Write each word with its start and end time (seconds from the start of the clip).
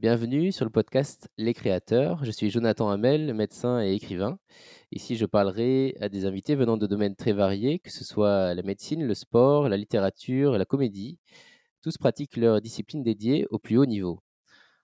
Bienvenue 0.00 0.50
sur 0.50 0.64
le 0.64 0.70
podcast 0.70 1.28
Les 1.36 1.52
Créateurs. 1.52 2.24
Je 2.24 2.30
suis 2.30 2.48
Jonathan 2.48 2.88
Hamel, 2.88 3.34
médecin 3.34 3.82
et 3.82 3.92
écrivain. 3.92 4.38
Ici, 4.92 5.14
je 5.14 5.26
parlerai 5.26 5.94
à 6.00 6.08
des 6.08 6.24
invités 6.24 6.54
venant 6.54 6.78
de 6.78 6.86
domaines 6.86 7.14
très 7.14 7.34
variés, 7.34 7.80
que 7.80 7.90
ce 7.90 8.02
soit 8.02 8.54
la 8.54 8.62
médecine, 8.62 9.04
le 9.06 9.12
sport, 9.12 9.68
la 9.68 9.76
littérature, 9.76 10.56
la 10.56 10.64
comédie. 10.64 11.18
Tous 11.82 11.98
pratiquent 11.98 12.38
leur 12.38 12.62
discipline 12.62 13.02
dédiée 13.02 13.46
au 13.50 13.58
plus 13.58 13.76
haut 13.76 13.84
niveau. 13.84 14.22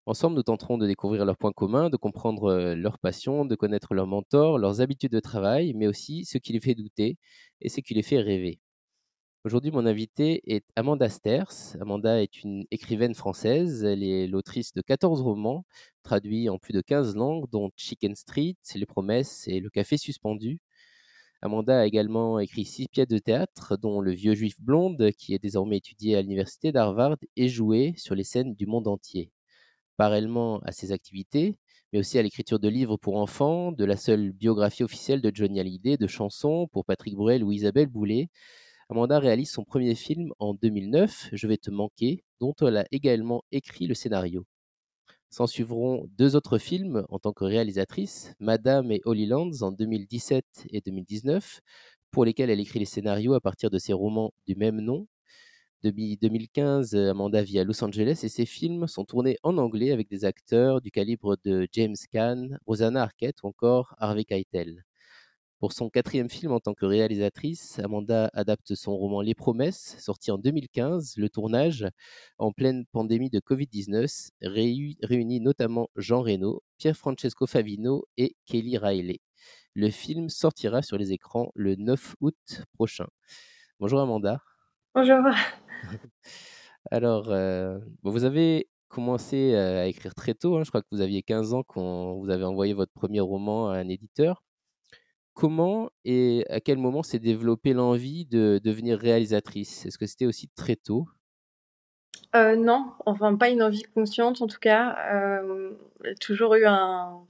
Ensemble, 0.05 0.37
nous 0.37 0.43
tenterons 0.43 0.77
de 0.77 0.87
découvrir 0.87 1.25
leurs 1.25 1.39
points 1.39 1.53
communs, 1.53 1.89
de 1.89 1.97
comprendre 1.97 2.51
euh, 2.51 2.75
leurs 2.75 2.99
passions, 2.99 3.47
de 3.47 3.55
connaître 3.55 3.95
leurs 3.95 4.07
mentors, 4.07 4.59
leurs 4.59 4.83
habitudes 4.83 5.13
de 5.13 5.21
travail, 5.21 5.73
mais 5.73 5.87
aussi 5.87 6.27
ce 6.27 6.37
qui 6.37 6.53
les 6.53 6.61
fait 6.61 6.75
douter 6.75 7.17
et 7.63 7.71
ce 7.71 7.81
qui 7.81 7.95
les 7.95 8.03
fait 8.03 8.21
rêver. 8.21 8.61
Aujourd'hui, 9.47 9.71
mon 9.71 9.87
invité 9.87 10.43
est 10.53 10.65
Amanda 10.75 11.09
Sters. 11.09 11.77
Amanda 11.81 12.21
est 12.21 12.43
une 12.43 12.65
écrivaine 12.73 13.15
française. 13.15 13.85
Elle 13.85 14.03
est 14.03 14.27
l'autrice 14.27 14.73
de 14.73 14.81
14 14.81 15.21
romans, 15.21 15.65
traduits 16.03 16.49
en 16.49 16.59
plus 16.59 16.73
de 16.73 16.81
15 16.81 17.15
langues, 17.15 17.49
dont 17.53 17.71
Chicken 17.77 18.17
Street, 18.17 18.57
Les 18.75 18.87
Promesses 18.87 19.47
et 19.47 19.61
Le 19.61 19.71
Café 19.71 19.99
Suspendu. 19.99 20.59
Amanda 21.43 21.79
a 21.79 21.87
également 21.87 22.41
écrit 22.41 22.65
six 22.65 22.89
pièces 22.89 23.07
de 23.07 23.19
théâtre, 23.19 23.77
dont 23.77 24.01
Le 24.01 24.11
Vieux 24.11 24.35
Juif 24.35 24.61
Blonde, 24.61 25.13
qui 25.17 25.33
est 25.33 25.39
désormais 25.39 25.77
étudié 25.77 26.17
à 26.17 26.23
l'Université 26.23 26.73
d'Harvard 26.73 27.17
et 27.37 27.49
joué 27.49 27.95
sur 27.97 28.17
les 28.17 28.25
scènes 28.25 28.57
du 28.57 28.67
monde 28.67 28.89
entier. 28.89 29.31
Parallèlement 29.97 30.59
à 30.65 30.73
ses 30.73 30.91
activités, 30.91 31.57
mais 31.93 32.01
aussi 32.01 32.19
à 32.19 32.23
l'écriture 32.23 32.59
de 32.59 32.69
livres 32.69 32.97
pour 32.97 33.17
enfants, 33.17 33.71
de 33.71 33.85
la 33.85 33.97
seule 33.97 34.33
biographie 34.33 34.83
officielle 34.83 35.21
de 35.21 35.31
Johnny 35.33 35.61
Hallyday, 35.61 35.99
de 35.99 36.09
chansons 36.09 36.67
pour 36.73 36.85
Patrick 36.85 37.15
Bruel 37.15 37.45
ou 37.45 37.53
Isabelle 37.53 37.87
Boulay, 37.87 38.29
Amanda 38.89 39.19
réalise 39.19 39.51
son 39.51 39.65
premier 39.65 39.97
film 39.97 40.33
en 40.39 40.55
2009, 40.55 41.31
Je 41.33 41.47
vais 41.49 41.57
te 41.57 41.71
manquer, 41.71 42.23
dont 42.41 42.55
elle 42.61 42.77
a 42.77 42.87
également 42.93 43.43
écrit 43.51 43.89
le 43.89 43.95
scénario. 43.95 44.47
S'en 45.29 45.49
suivront 45.49 46.07
deux 46.17 46.37
autres 46.37 46.59
films 46.59 47.05
en 47.09 47.19
tant 47.19 47.33
que 47.33 47.45
réalisatrice, 47.45 48.33
Madame 48.39 48.93
et 48.93 49.03
Holy 49.05 49.27
Lands 49.27 49.63
en 49.63 49.73
2017 49.73 50.67
et 50.71 50.81
2019, 50.81 51.61
pour 52.13 52.25
lesquels 52.25 52.49
elle 52.49 52.61
écrit 52.61 52.79
les 52.79 52.85
scénarios 52.85 53.35
à 53.35 53.41
partir 53.41 53.71
de 53.71 53.79
ses 53.79 53.93
romans 53.93 54.33
du 54.47 54.55
même 54.55 54.81
nom. 54.81 55.09
Depuis 55.83 56.17
2015, 56.17 56.95
Amanda 56.95 57.43
vit 57.43 57.59
à 57.59 57.65
Los 57.65 57.83
Angeles 57.83 58.21
et 58.23 58.29
ses 58.29 58.47
films 58.47 58.87
sont 58.87 59.05
tournés 59.05 59.37
en 59.43 59.59
anglais 59.59 59.91
avec 59.91 60.09
des 60.09 60.25
acteurs 60.25 60.81
du 60.81 60.93
calibre 60.93 61.37
de 61.45 61.67
James 61.73 61.97
Caan, 62.13 62.51
Rosanna 62.67 63.03
Arquette 63.03 63.43
ou 63.43 63.49
encore 63.49 63.97
Harvey 63.99 64.25
Keitel. 64.25 64.85
Pour 65.59 65.73
son 65.73 65.89
quatrième 65.89 66.29
film 66.29 66.53
en 66.53 66.61
tant 66.61 66.75
que 66.75 66.85
réalisatrice, 66.85 67.79
Amanda 67.79 68.29
adapte 68.35 68.75
son 68.75 68.95
roman 68.95 69.23
Les 69.23 69.35
Promesses, 69.35 69.97
sorti 69.99 70.31
en 70.31 70.37
2015. 70.37 71.15
Le 71.17 71.31
tournage, 71.31 71.89
en 72.37 72.53
pleine 72.53 72.85
pandémie 72.93 73.31
de 73.31 73.41
Covid-19, 73.41 74.33
réunit 74.43 75.41
notamment 75.41 75.89
Jean 75.97 76.21
Reno, 76.21 76.63
Pierre-Francesco 76.77 77.47
Favino 77.47 78.05
et 78.19 78.37
Kelly 78.45 78.77
Riley. 78.77 79.21
Le 79.75 79.89
film 79.89 80.29
sortira 80.29 80.83
sur 80.83 80.99
les 80.99 81.13
écrans 81.13 81.51
le 81.55 81.75
9 81.77 82.17
août 82.21 82.63
prochain. 82.75 83.07
Bonjour 83.81 84.01
Amanda. 84.01 84.43
Bonjour. 84.95 85.25
Alors, 86.91 87.31
euh, 87.31 87.79
vous 88.03 88.25
avez 88.25 88.69
commencé 88.89 89.55
euh, 89.55 89.85
à 89.85 89.87
écrire 89.87 90.15
très 90.15 90.35
tôt, 90.35 90.59
hein. 90.59 90.65
je 90.65 90.71
crois 90.71 90.83
que 90.83 90.89
vous 90.93 91.01
aviez 91.01 91.23
15 91.23 91.55
ans 91.55 91.63
quand 91.63 92.15
vous 92.15 92.29
avez 92.29 92.45
envoyé 92.45 92.75
votre 92.75 92.93
premier 92.93 93.21
roman 93.21 93.71
à 93.71 93.79
un 93.79 93.89
éditeur. 93.89 94.43
Comment 95.37 95.91
et 96.07 96.47
à 96.49 96.61
quel 96.61 96.79
moment 96.79 97.03
s'est 97.03 97.19
développée 97.19 97.75
l'envie 97.75 98.25
de 98.25 98.59
devenir 98.65 98.99
réalisatrice? 98.99 99.85
Est-ce 99.85 99.99
que 99.99 100.07
c'était 100.07 100.25
aussi 100.25 100.49
très 100.57 100.77
tôt? 100.77 101.07
Euh, 102.35 102.57
non, 102.57 102.93
enfin 103.05 103.37
pas 103.37 103.51
une 103.51 103.63
envie 103.63 103.83
consciente 103.83 104.41
en 104.41 104.47
tout 104.47 104.59
cas. 104.59 104.97
j'ai 106.05 106.15
toujours 106.15 106.55
eu 106.55 106.65
un, 106.65 107.21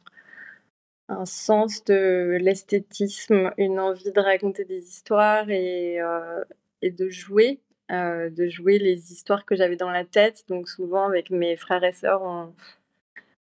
un 1.08 1.24
sens 1.24 1.84
de 1.84 2.36
l'esthétisme, 2.40 3.52
une 3.58 3.78
envie 3.80 4.12
de 4.12 4.20
raconter 4.20 4.64
des 4.64 4.88
histoires 4.88 5.50
et, 5.50 6.00
euh, 6.00 6.44
et 6.82 6.90
de 6.90 7.08
jouer, 7.08 7.60
euh, 7.90 8.30
de 8.30 8.48
jouer 8.48 8.78
les 8.78 9.12
histoires 9.12 9.44
que 9.44 9.56
j'avais 9.56 9.76
dans 9.76 9.90
la 9.90 10.04
tête. 10.04 10.44
Donc 10.48 10.68
souvent 10.68 11.06
avec 11.06 11.30
mes 11.30 11.56
frères 11.56 11.84
et 11.84 11.92
sœurs, 11.92 12.22
on, 12.22 12.52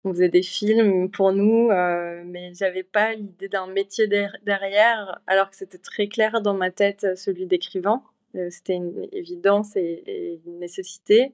on 0.06 0.12
faisait 0.12 0.30
des 0.30 0.44
films 0.44 1.10
pour 1.10 1.32
nous, 1.32 1.70
euh, 1.70 2.24
mais 2.26 2.54
j'avais 2.54 2.84
pas 2.84 3.14
l'idée 3.14 3.48
d'un 3.48 3.68
métier 3.68 4.08
derrière, 4.08 5.22
alors 5.28 5.50
que 5.50 5.56
c'était 5.56 5.78
très 5.78 6.08
clair 6.08 6.42
dans 6.42 6.54
ma 6.54 6.72
tête 6.72 7.06
euh, 7.06 7.16
celui 7.16 7.46
d'écrivain. 7.46 8.04
Euh, 8.36 8.50
c'était 8.50 8.74
une 8.76 9.08
évidence 9.14 9.76
et, 9.76 10.42
une 10.46 10.60
nécessité. 10.60 11.34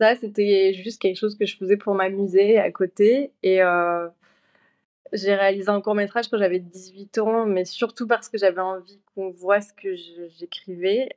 Ça, 0.00 0.14
c'était 0.16 0.72
juste 0.72 1.02
quelque 1.02 1.18
chose 1.18 1.36
que 1.36 1.44
je 1.44 1.56
faisais 1.56 1.76
pour 1.76 1.94
m'amuser 1.94 2.58
à 2.58 2.70
côté. 2.70 3.32
Et 3.42 3.60
j'ai 5.12 5.34
réalisé 5.34 5.68
un 5.70 5.80
court 5.80 5.96
métrage 5.96 6.28
quand 6.28 6.38
j'avais 6.38 6.60
18 6.60 7.18
ans, 7.18 7.46
mais 7.46 7.64
surtout 7.64 8.06
parce 8.06 8.28
que 8.28 8.38
j'avais 8.38 8.60
envie 8.60 9.00
qu'on 9.14 9.30
voit 9.30 9.60
ce 9.60 9.72
que 9.72 9.94
j'écrivais. 10.38 11.08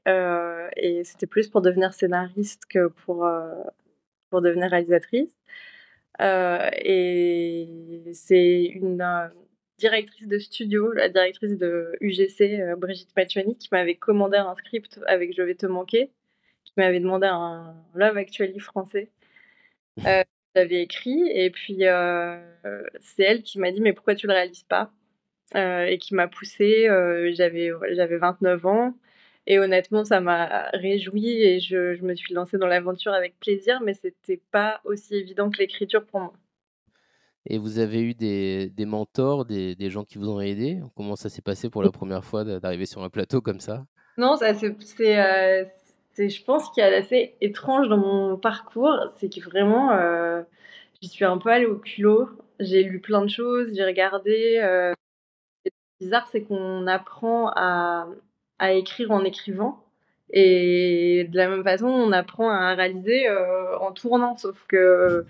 et 0.77 1.03
c'était 1.03 1.27
plus 1.27 1.47
pour 1.47 1.61
devenir 1.61 1.93
scénariste 1.93 2.63
que 2.67 2.87
pour, 3.05 3.29
pour 4.31 4.41
devenir 4.41 4.71
réalisatrice. 4.71 5.37
Euh, 6.21 6.69
et 6.83 7.67
c'est 8.13 8.65
une 8.65 9.01
euh, 9.01 9.27
directrice 9.79 10.27
de 10.27 10.37
studio, 10.37 10.91
la 10.91 11.09
directrice 11.09 11.57
de 11.57 11.95
UGC, 12.01 12.59
euh, 12.59 12.75
Brigitte 12.75 13.15
Machuani, 13.15 13.57
qui 13.57 13.69
m'avait 13.71 13.95
commandé 13.95 14.37
un 14.37 14.53
script 14.55 14.99
avec 15.07 15.35
Je 15.35 15.41
vais 15.41 15.55
te 15.55 15.65
manquer, 15.65 16.11
qui 16.63 16.73
m'avait 16.77 16.99
demandé 16.99 17.27
un 17.27 17.75
Love 17.95 18.17
Actually 18.17 18.59
français. 18.59 19.09
Euh, 20.05 20.23
j'avais 20.55 20.81
écrit 20.81 21.29
et 21.33 21.49
puis 21.49 21.79
c'est 22.99 23.23
elle 23.23 23.41
qui 23.43 23.59
m'a 23.59 23.71
dit 23.71 23.81
mais 23.81 23.93
pourquoi 23.93 24.15
tu 24.15 24.27
le 24.27 24.33
réalises 24.33 24.63
pas? 24.63 24.91
Et 25.55 25.97
qui 25.99 26.15
m'a 26.15 26.27
poussé 26.27 26.87
j'avais 27.33 27.71
j'avais 27.91 28.17
29 28.17 28.65
ans 28.65 28.93
et 29.51 29.59
honnêtement, 29.59 30.05
ça 30.05 30.21
m'a 30.21 30.69
réjoui 30.71 31.43
et 31.43 31.59
je, 31.59 31.93
je, 31.95 32.03
me 32.03 32.15
suis 32.15 32.33
lancée 32.33 32.57
dans 32.57 32.67
l'aventure 32.67 33.11
avec 33.11 33.37
plaisir, 33.37 33.81
mais 33.83 33.93
c'était 33.93 34.39
pas 34.49 34.79
aussi 34.85 35.15
évident 35.15 35.49
que 35.49 35.57
l'écriture 35.57 36.05
pour 36.05 36.21
moi. 36.21 36.33
Et 37.45 37.57
vous 37.57 37.77
avez 37.77 38.01
eu 38.01 38.13
des, 38.13 38.69
des 38.69 38.85
mentors, 38.85 39.43
des, 39.43 39.75
des, 39.75 39.89
gens 39.89 40.05
qui 40.05 40.19
vous 40.19 40.29
ont 40.29 40.39
aidé? 40.39 40.79
Comment 40.95 41.17
ça 41.17 41.27
s'est 41.27 41.41
passé 41.41 41.69
pour 41.69 41.83
la 41.83 41.91
première 41.91 42.23
fois 42.23 42.45
d'arriver 42.45 42.85
sur 42.85 43.03
un 43.03 43.09
plateau 43.09 43.41
comme 43.41 43.59
ça? 43.59 43.85
Non, 44.17 44.37
ça 44.37 44.53
c'est, 44.53 45.19
euh, 45.19 45.65
je 46.17 46.43
pense 46.45 46.69
qu'il 46.69 46.81
y 46.81 46.85
a 46.85 46.89
d'assez 46.89 47.35
étrange 47.41 47.89
dans 47.89 47.97
mon 47.97 48.37
parcours, 48.37 49.11
c'est 49.17 49.27
que 49.27 49.41
vraiment, 49.41 49.91
euh, 49.91 50.43
j'y 51.01 51.09
suis 51.09 51.25
un 51.25 51.37
peu 51.39 51.49
allée 51.49 51.65
au 51.65 51.75
culot. 51.75 52.29
J'ai 52.61 52.83
lu 52.83 53.01
plein 53.01 53.21
de 53.21 53.29
choses, 53.29 53.67
j'ai 53.73 53.83
regardé. 53.83 54.61
Euh, 54.63 54.93
ce 55.65 55.69
qui 55.71 55.75
est 55.99 56.05
bizarre, 56.05 56.27
c'est 56.31 56.43
qu'on 56.43 56.87
apprend 56.87 57.51
à, 57.53 58.07
à 58.61 58.73
écrire 58.73 59.11
en 59.11 59.25
écrivant. 59.25 59.83
Et 60.31 61.27
de 61.29 61.35
la 61.35 61.49
même 61.49 61.63
façon, 61.63 61.87
on 61.87 62.11
apprend 62.13 62.49
à 62.49 62.73
réaliser 62.75 63.27
euh, 63.27 63.77
en 63.79 63.91
tournant. 63.91 64.37
Sauf 64.37 64.63
que 64.67 65.25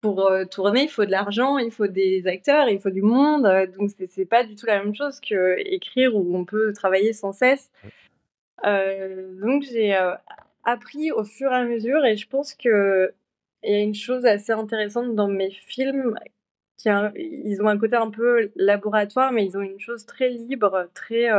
pour 0.00 0.26
euh, 0.26 0.44
tourner, 0.44 0.84
il 0.84 0.88
faut 0.88 1.04
de 1.04 1.10
l'argent, 1.10 1.58
il 1.58 1.72
faut 1.72 1.88
des 1.88 2.26
acteurs, 2.26 2.68
il 2.68 2.80
faut 2.80 2.90
du 2.90 3.02
monde. 3.02 3.44
Euh, 3.44 3.66
donc, 3.66 3.90
c'est 4.08 4.24
pas 4.24 4.44
du 4.44 4.54
tout 4.54 4.66
la 4.66 4.82
même 4.82 4.94
chose 4.94 5.20
que 5.20 5.56
écrire 5.58 6.14
où 6.14 6.36
on 6.36 6.44
peut 6.44 6.72
travailler 6.72 7.12
sans 7.12 7.32
cesse. 7.32 7.70
donc, 8.64 9.64
j'ai 9.64 9.94
appris 10.64 11.10
au 11.12 11.24
fur 11.24 11.50
et 11.52 11.56
à 11.56 11.64
mesure. 11.64 12.04
Et 12.06 12.16
je 12.16 12.28
pense 12.28 12.54
que 12.54 13.12
il 13.64 13.72
y 13.72 13.74
a 13.74 13.80
une 13.80 13.94
chose 13.96 14.24
assez 14.26 14.52
intéressante 14.52 15.14
dans 15.16 15.28
mes 15.28 15.50
films. 15.50 16.14
Qui 16.78 16.90
ils 17.16 17.60
ont 17.62 17.68
un 17.68 17.78
côté 17.78 17.96
un 17.96 18.10
peu 18.10 18.50
laboratoire, 18.54 19.32
mais 19.32 19.46
ils 19.46 19.56
ont 19.56 19.62
une 19.62 19.80
chose 19.80 20.06
très 20.06 20.28
libre, 20.28 20.88
très 20.94 21.30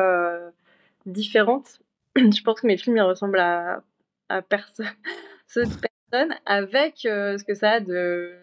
différentes. 1.07 1.79
je 2.15 2.41
pense 2.43 2.61
que 2.61 2.67
mes 2.67 2.77
films 2.77 2.97
ils 2.97 3.01
ressemblent 3.01 3.39
à, 3.39 3.83
à 4.29 4.41
personne, 5.51 6.35
avec 6.45 7.05
euh, 7.05 7.37
ce 7.37 7.43
que 7.43 7.53
ça 7.53 7.71
a 7.71 7.79
de, 7.79 8.35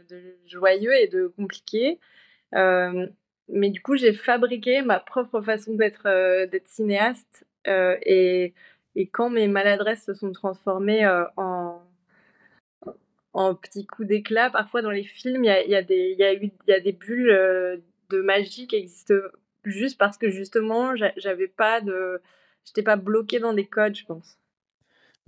joyeux 0.47 0.95
et 0.95 1.09
de 1.09 1.29
compliqué. 1.29 2.01
Euh, 2.55 3.07
mais 3.49 3.71
du 3.71 3.83
coup, 3.83 3.97
j'ai 3.97 4.13
fabriqué 4.15 4.83
ma 4.83 5.01
propre 5.01 5.41
façon 5.43 5.75
d'être 5.75 6.07
euh, 6.07 6.47
cinéaste. 6.65 7.47
et, 7.67 8.55
quand 9.13 9.29
mes 9.29 9.49
maladresses 9.49 10.05
se 10.05 10.15
sont 10.15 10.31
transformées 10.33 11.05
en, 11.37 11.83
en 13.33 13.55
petits 13.57 13.87
coups 13.87 14.07
d'éclat, 14.07 14.51
parfois 14.51 14.83
dans 14.83 14.91
les 14.91 15.03
films, 15.03 15.45
il 15.45 15.49
y 15.49 15.51
a, 15.51 15.63
y, 15.65 16.17
y 16.69 16.73
a 16.73 16.81
des 16.81 16.93
bulles 16.93 17.83
de 18.11 18.21
magie 18.21 18.69
qui 18.69 18.77
existent 18.77 19.15
juste 19.65 19.99
parce 19.99 20.17
que 20.17 20.31
justement, 20.31 20.95
j'avais 21.17 21.49
pas 21.49 21.81
de 21.81 22.21
j'étais 22.65 22.83
pas 22.83 22.97
bloquée 22.97 23.41
dans 23.41 23.55
des 23.55 23.67
codes, 23.67 23.97
je 23.97 24.05
pense. 24.05 24.39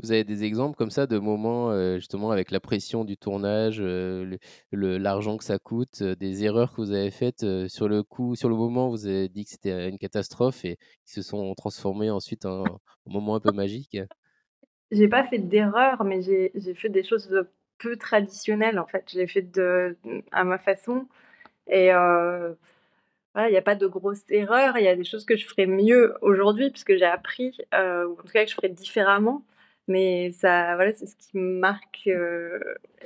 Vous 0.02 0.12
avez 0.12 0.24
des 0.24 0.44
exemples 0.44 0.76
comme 0.76 0.90
ça 0.90 1.06
de 1.06 1.18
moments 1.18 1.70
euh, 1.70 1.96
justement 1.96 2.30
avec 2.30 2.50
la 2.50 2.60
pression 2.60 3.04
du 3.04 3.16
tournage, 3.16 3.78
euh, 3.80 4.36
l'argent 4.72 5.38
que 5.38 5.44
ça 5.44 5.58
coûte, 5.58 6.02
euh, 6.02 6.14
des 6.14 6.44
erreurs 6.44 6.72
que 6.72 6.82
vous 6.82 6.92
avez 6.92 7.10
faites 7.10 7.46
sur 7.68 7.88
le 7.88 8.02
coup, 8.02 8.36
sur 8.36 8.50
le 8.50 8.56
moment, 8.56 8.90
vous 8.90 9.06
avez 9.06 9.30
dit 9.30 9.44
que 9.44 9.52
c'était 9.52 9.88
une 9.88 9.98
catastrophe 9.98 10.66
et 10.66 10.76
qui 11.06 11.12
se 11.14 11.22
sont 11.22 11.54
transformées 11.54 12.10
ensuite 12.10 12.44
en, 12.44 12.64
en 12.64 12.80
moment 13.06 13.36
un 13.36 13.40
peu 13.40 13.52
magique? 13.52 13.96
J'ai 14.90 15.08
pas 15.08 15.24
fait 15.24 15.38
d'erreurs, 15.38 16.04
mais 16.04 16.20
j'ai 16.20 16.74
fait 16.74 16.90
des 16.90 17.02
choses 17.02 17.46
peu 17.78 17.96
traditionnel, 17.96 18.78
en 18.78 18.86
fait. 18.86 19.04
Je 19.10 19.18
l'ai 19.18 19.26
fait 19.26 19.42
de 19.42 19.96
à 20.30 20.44
ma 20.44 20.58
façon 20.58 21.06
et 21.68 21.90
il 23.48 23.52
y 23.52 23.56
a 23.56 23.62
pas 23.62 23.74
de 23.74 23.86
grosses 23.86 24.24
erreurs. 24.30 24.78
Il 24.78 24.84
y 24.84 24.88
a 24.88 24.96
des 24.96 25.04
choses 25.04 25.24
que 25.24 25.36
je 25.36 25.46
ferais 25.46 25.66
mieux 25.66 26.14
aujourd'hui 26.22 26.70
puisque 26.70 26.96
j'ai 26.96 27.04
appris, 27.04 27.56
heu, 27.74 28.06
ou 28.08 28.12
en 28.14 28.22
tout 28.22 28.32
cas 28.32 28.44
que 28.44 28.50
je 28.50 28.54
ferais 28.56 28.68
différemment. 28.68 29.44
Mais 29.88 30.32
ça 30.32 30.74
voilà, 30.76 30.92
c'est 30.94 31.06
ce 31.06 31.16
qui 31.16 31.36
marque, 31.38 32.02
heu, 32.08 32.60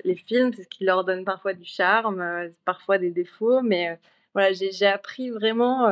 les 0.05 0.17
films, 0.17 0.53
c'est 0.55 0.63
ce 0.65 0.69
qui 0.69 0.85
leur 0.85 1.05
donne 1.05 1.25
parfois 1.25 1.53
du 1.55 1.65
charme, 1.65 2.21
heu, 2.23 2.53
parfois 2.65 2.99
des 2.99 3.11
défauts. 3.11 3.61
Mais, 3.63 3.99
voilà, 4.35 4.53
j'ai 4.53 4.87
appris 4.87 5.31
vraiment, 5.31 5.89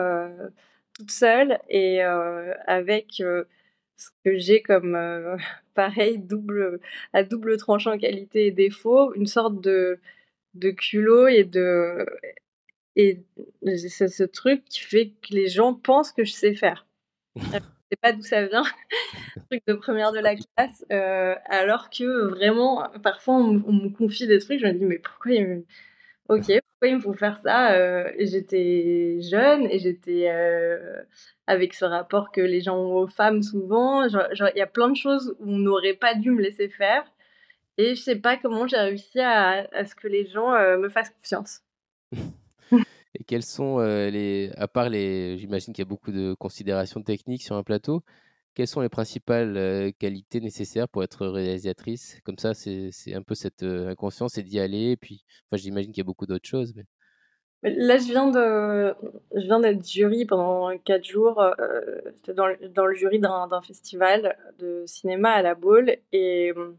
toute 0.94 1.11
seule 1.11 1.58
et 1.69 2.00
avec, 2.02 3.23
ce 3.96 4.11
que 4.25 4.38
j'ai 4.38 4.62
comme, 4.62 4.96
pareil 5.75 6.19
double, 6.19 6.81
à 7.12 7.23
double 7.25 7.56
tranchant 7.58 7.99
qualité 7.99 8.46
et 8.46 8.50
défaut, 8.52 9.12
une 9.14 9.26
sorte 9.26 9.61
de 9.61 9.99
de 10.55 10.70
culot 10.73 11.29
et 11.29 11.44
de 11.44 12.06
et 12.98 13.22
j'ai 13.62 13.88
ce 13.88 14.24
truc 14.24 14.64
qui 14.64 14.80
fait 14.80 15.12
que 15.22 15.32
les 15.32 15.46
gens 15.48 15.72
pensent 15.72 16.12
que 16.12 16.24
je 16.24 16.32
sais 16.32 16.52
faire. 16.54 16.84
je 17.36 17.40
sais 17.52 17.96
pas 18.02 18.12
d'où 18.12 18.22
ça 18.22 18.44
vient, 18.44 18.64
truc 19.50 19.62
de 19.68 19.74
première 19.74 20.10
de 20.10 20.16
C'est 20.16 20.22
la 20.22 20.34
classe, 20.34 20.84
heu, 20.92 21.36
alors 21.46 21.90
que 21.90 22.26
vraiment, 22.26 22.88
parfois 23.02 23.36
on 23.36 23.52
me 23.52 23.62
on 23.66 23.72
me 23.72 23.88
confie 23.88 24.26
des 24.26 24.40
trucs, 24.40 24.60
je 24.60 24.66
me 24.66 24.72
dis: 24.72 24.84
«Mais 24.84 24.98
pourquoi 24.98 25.32
il 25.32 25.46
me 25.46 25.64
OK, 26.28 26.42
pourquoi 26.46 26.88
il 26.88 26.96
me 26.96 27.00
faut 27.00 27.14
faire 27.14 27.38
ça?» 27.42 27.78
et 28.18 28.26
j'étais 28.26 29.20
jeune 29.22 29.66
et 29.70 29.78
j'étais, 29.78 30.28
heu, 30.32 31.06
avec 31.46 31.74
ce 31.74 31.84
rapport 31.84 32.32
que 32.32 32.40
les 32.40 32.60
gens 32.60 32.76
ont 32.76 32.96
aux 33.02 33.06
femmes 33.06 33.42
souvent, 33.44 34.04
il 34.06 34.52
y 34.56 34.60
a 34.60 34.66
plein 34.66 34.88
de 34.90 34.96
choses 34.96 35.36
où 35.38 35.52
on 35.52 35.58
n'aurait 35.58 35.94
pas 35.94 36.14
dû 36.14 36.32
me 36.32 36.42
laisser 36.42 36.68
faire 36.68 37.04
et 37.78 37.94
je 37.94 38.02
sais 38.02 38.16
pas 38.16 38.36
comment 38.36 38.66
j'ai 38.66 38.76
réussi 38.78 39.20
à 39.20 39.68
à 39.72 39.84
ce 39.86 39.94
que 39.94 40.08
les 40.08 40.26
gens, 40.26 40.52
me 40.78 40.88
fassent 40.88 41.10
confiance. 41.10 41.62
Quels 43.28 43.44
sont, 43.44 43.78
heu, 43.80 44.08
les 44.10 44.50
à 44.56 44.69
part 44.69 44.88
les 44.90 45.38
j'imagine 45.38 45.75
qu'il 45.75 45.82
y 45.82 45.86
a 45.86 45.88
beaucoup 45.88 46.12
de 46.12 46.34
considérations 46.34 47.02
techniques 47.02 47.42
sur 47.44 47.56
un 47.56 47.62
plateau, 47.62 48.02
quelles 48.54 48.69
sont 48.69 48.80
les 48.82 48.88
principales, 48.90 49.56
heu, 49.58 49.92
qualités 49.92 50.40
nécessaires 50.40 50.88
pour 50.88 51.04
être 51.04 51.26
réalisatrice? 51.28 52.20
Comme 52.25 52.38
ça, 52.38 52.54
c'est 52.54 52.90
un 53.14 53.22
peu 53.22 53.34
cette, 53.36 53.62
heu, 53.64 53.88
inconscience 53.88 54.38
et 54.38 54.42
d'y 54.44 54.58
aller 54.60 54.96
puis 54.96 55.25
enfin, 55.50 55.60
j'imagine 55.62 55.92
qu'il 55.92 56.00
y 56.00 56.02
a 56.02 56.04
beaucoup 56.04 56.26
d'autres 56.26 56.48
choses, 56.48 56.75
Là, 57.64 57.98
je 57.98 58.04
viens 58.04 58.28
de 58.30 58.94
je 59.34 59.40
viens 59.40 59.58
d'être 59.58 59.84
jury 59.84 60.24
pendant 60.26 60.78
4 60.78 61.04
jours, 61.04 61.42
j'étais 62.14 62.32
dans 62.32 62.46
dans 62.70 62.86
le 62.86 62.94
jury 62.94 63.19
d'un 63.19 63.60
festival 63.62 64.36
de 64.60 64.84
cinéma 64.86 65.31
à 65.32 65.42
La 65.42 65.54
Baule 65.56 65.96
et 66.12 66.52
mmh 66.52 66.76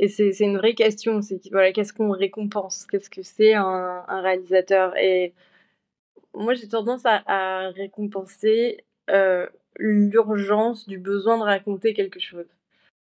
et 0.00 0.08
c'est 0.08 0.30
une 0.40 0.58
vraie 0.58 0.74
question, 0.74 1.22
c'est 1.22 1.40
voilà, 1.52 1.72
qu'est-ce 1.72 1.92
qu'on 1.94 2.10
récompense? 2.12 2.86
Qu'est-ce 2.86 3.10
que 3.10 3.22
c'est 3.22 3.54
un 3.54 4.04
un 4.08 4.22
réalisateur? 4.22 4.96
Et 4.98 5.34
moi, 6.34 6.54
j'ai 6.54 6.68
tendance 6.68 7.02
à 7.04 7.70
récompenser, 7.70 8.84
heu, 9.10 9.48
l'urgence 9.78 10.86
du 10.88 10.98
besoin 10.98 11.38
de 11.38 11.42
raconter 11.44 11.92
quelque 11.94 12.20
chose. 12.20 12.46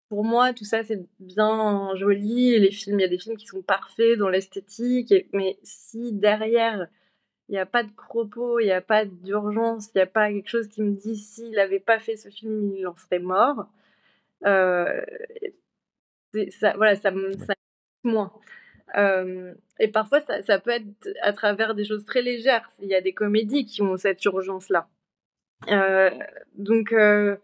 Pour 0.09 0.25
moi, 0.25 0.53
tout 0.53 0.65
ça, 0.65 0.83
c'est 0.83 1.05
bien 1.19 1.95
joli, 1.95 2.59
les 2.59 2.71
films 2.71 2.99
il 2.99 3.03
y 3.03 3.05
a 3.05 3.09
des 3.09 3.19
films 3.19 3.37
qui 3.37 3.47
sont 3.47 3.61
parfaits 3.63 4.17
dans 4.19 4.29
l'esthétique 4.29 5.13
mais 5.33 5.57
si 5.63 6.13
derrière 6.13 6.87
il 7.49 7.55
y 7.55 7.59
a 7.59 7.65
pas 7.67 7.83
de 7.83 7.91
propos, 7.91 8.59
il 8.61 8.67
y 8.67 8.71
a 8.71 8.81
pas 8.81 9.05
d'urgence, 9.05 9.89
il 9.95 9.99
y 9.99 10.01
a 10.01 10.07
pas 10.07 10.31
quelque 10.31 10.49
chose 10.49 10.67
qui 10.69 10.83
me 10.83 10.93
dit: 10.95 11.17
«S'il 11.17 11.59
avait 11.59 11.79
pas 11.81 11.99
fait 11.99 12.17
ce 12.17 12.29
film, 12.29 12.73
il 12.75 12.87
en 12.87 12.95
serait 12.97 13.19
mort», 13.19 13.67
c'est 14.43 15.55
ça 16.51 16.73
voilà, 16.77 16.95
ça 16.95 17.11
me 17.11 17.33
ça 17.37 17.53
moins. 18.03 18.31
Et 19.79 19.87
parfois 19.89 20.21
ça 20.21 20.41
ça 20.43 20.59
peut 20.59 20.71
être 20.71 20.85
à 21.23 21.33
travers 21.33 21.75
des 21.75 21.85
choses 21.85 22.05
très 22.05 22.21
légères. 22.23 22.69
Il 22.81 22.89
y 22.89 22.95
a 22.95 23.01
des 23.01 23.13
comédies 23.13 23.65
qui 23.65 23.81
ont 23.83 23.97
cette 23.97 24.23
urgence-là. 24.25 24.87
Heu, 25.71 26.11
donc 26.55 26.93
heu, 26.93 27.39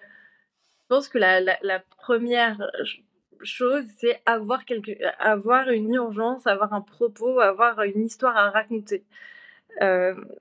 je 0.84 0.88
pense 0.90 1.10
que 1.10 1.19
la 1.19 1.42
la 1.42 1.57
la 1.63 1.84
1 2.10 2.57
ch 2.86 3.04
chose, 3.44 3.86
c'est 4.00 4.22
avoir 4.25 4.66
quelque 4.66 4.92
avoir 5.19 5.69
une 5.69 5.94
urgence, 5.96 6.48
avoir 6.48 6.74
un 6.74 6.81
propos, 6.81 7.39
avoir 7.42 7.81
une 7.84 8.04
histoire 8.06 8.38
à 8.38 8.51
raconter. 8.51 9.04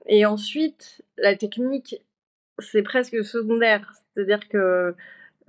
Et 0.07 0.25
ensuite, 0.25 1.03
la 1.17 1.35
technique, 1.37 1.97
c'est 2.59 2.83
presque 2.83 3.23
secondaire. 3.25 3.93
C'est-à-dire 4.15 4.47
que, 4.49 4.95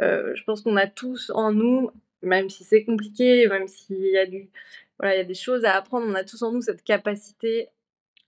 heu, 0.03 0.33
je 0.37 0.45
pense 0.45 0.63
qu'on 0.63 0.77
a 0.79 0.87
tous 0.89 1.31
en 1.35 1.53
nous, 1.53 1.91
même 2.25 2.51
si 2.51 2.65
c'est 2.65 2.85
compliqué, 2.85 3.47
même 3.49 3.69
s'il 3.69 3.99
y 4.07 4.19
a 4.19 4.27
du 4.27 4.51
voilà, 4.99 5.15
il 5.17 5.19
y 5.19 5.21
a 5.21 5.25
des 5.25 5.35
choses 5.35 5.65
à 5.65 5.75
apprendre, 5.77 6.07
on 6.09 6.15
a 6.15 6.25
tous 6.25 6.43
en 6.43 6.53
nous 6.53 6.63
cette 6.63 6.85
capacité 6.85 7.69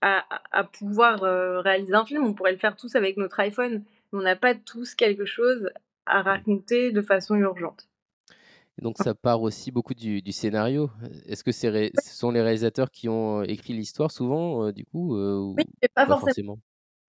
à 0.01 0.19
à 0.35 0.59
à 0.59 0.63
pouvoir, 0.65 1.23
heu, 1.25 1.59
réaliser 1.59 1.95
un 1.95 2.05
film. 2.05 2.25
On 2.25 2.33
pourrait 2.33 2.53
le 2.53 2.57
faire 2.59 2.75
tous 2.77 2.95
avec 2.95 3.17
notre 3.17 3.39
iPhone, 3.41 3.83
mais 4.13 4.19
on 4.19 4.23
n'a 4.23 4.35
pas 4.37 4.55
tous 4.55 4.95
quelque 4.95 5.25
chose 5.25 5.69
à 6.07 6.21
raconter 6.23 6.91
de 6.91 7.01
façon 7.01 7.35
urgente. 7.35 7.87
Donc 8.81 8.99
ça 8.99 9.15
part 9.15 9.41
aussi 9.41 9.71
beaucoup 9.71 9.93
du 9.95 10.21
du 10.21 10.31
scénario? 10.31 10.89
Est-ce 11.25 11.43
que 11.43 11.51
c'est 11.51 11.69
ré 11.69 11.91
ce 11.95 12.13
sont 12.15 12.31
les 12.31 12.41
réalisateurs 12.41 12.91
qui 12.91 13.09
ont 13.09 13.41
écrit 13.43 13.73
l'histoire 13.73 14.11
souvent, 14.11 14.67
heu, 14.67 14.73
du 14.73 14.85
coup, 14.85 15.17
Oui, 15.57 15.63
ou 15.65 15.65
c'est 15.81 15.93
pas 15.93 16.05
pas 16.05 16.15
forcément 16.15 16.59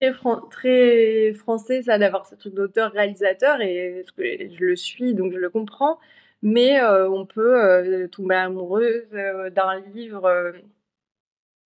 très 0.01 0.13
fran 0.13 0.41
très 0.49 1.33
français 1.33 1.83
ça 1.83 1.97
d'avoir 1.97 2.25
ce 2.27 2.35
truc 2.35 2.53
d'auteur-réalisateur 2.55 3.61
et 3.61 4.05
je 4.17 4.65
le 4.65 4.75
suis 4.75 5.13
donc 5.13 5.33
je 5.33 5.37
le 5.37 5.49
comprends. 5.49 5.99
Mais 6.41 6.79
heu, 6.81 7.09
on 7.09 7.25
peut, 7.25 7.55
heu, 8.03 8.09
tomber 8.09 8.35
amoureuse, 8.35 9.07
heu, 9.13 9.49
d'un 9.51 9.79
livre, 9.79 10.53
je 10.55 10.61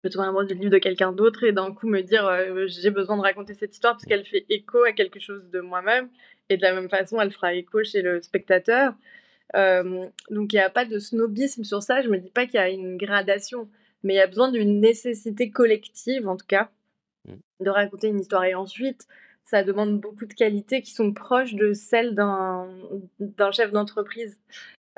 peux 0.03 0.09
tomber 0.09 0.27
amoureuse 0.27 0.47
du 0.47 0.53
livre 0.55 0.69
de 0.71 0.77
quelqu'un 0.77 1.11
d'autre 1.11 1.43
et 1.43 1.51
d'un 1.51 1.73
coup 1.73 1.87
me 1.87 2.01
dire, 2.01 2.29
«J'ai 2.67 2.91
besoin 2.91 3.17
de 3.17 3.21
raconter 3.21 3.53
cette 3.53 3.73
histoire 3.73 3.93
parce 3.93 4.05
qu'elle 4.05 4.25
fait 4.25 4.45
écho 4.49 4.83
à 4.83 4.91
quelque 4.91 5.19
chose 5.19 5.49
de 5.49 5.59
moi-même» 5.59 6.09
et 6.49 6.57
de 6.57 6.61
la 6.61 6.73
même 6.73 6.89
façon, 6.89 7.19
elle 7.19 7.31
fera 7.31 7.53
écho 7.53 7.83
chez 7.83 8.01
le 8.01 8.21
spectateur. 8.21 8.93
Donc 9.55 10.53
il 10.53 10.55
y 10.55 10.59
a 10.59 10.69
pas 10.69 10.85
de 10.85 10.99
snobisme 10.99 11.63
sur 11.63 11.81
ça, 11.83 12.01
je 12.01 12.09
me 12.09 12.17
dis 12.17 12.29
pas 12.29 12.45
qu'il 12.45 12.55
y 12.55 12.59
a 12.59 12.69
une 12.69 12.97
gradation, 12.97 13.69
mais 14.03 14.13
il 14.15 14.17
y 14.17 14.21
a 14.21 14.27
besoin 14.27 14.51
d'une 14.51 14.79
nécessité 14.79 15.49
collective, 15.51 16.27
en 16.27 16.37
tout 16.37 16.47
cas, 16.47 16.69
Mmh. 17.25 17.65
de 17.65 17.69
raconter 17.69 18.07
une 18.07 18.19
histoire 18.19 18.45
et 18.45 18.55
ensuite, 18.55 19.07
ça 19.49 19.63
demande 19.63 19.99
beaucoup 20.01 20.25
de 20.27 20.33
qualités 20.33 20.81
qui 20.81 20.91
sont 20.93 21.13
proches 21.13 21.55
de 21.55 21.73
celles 21.73 22.15
d'un 22.15 22.67
chef 23.51 23.71
d'entreprise. 23.71 24.37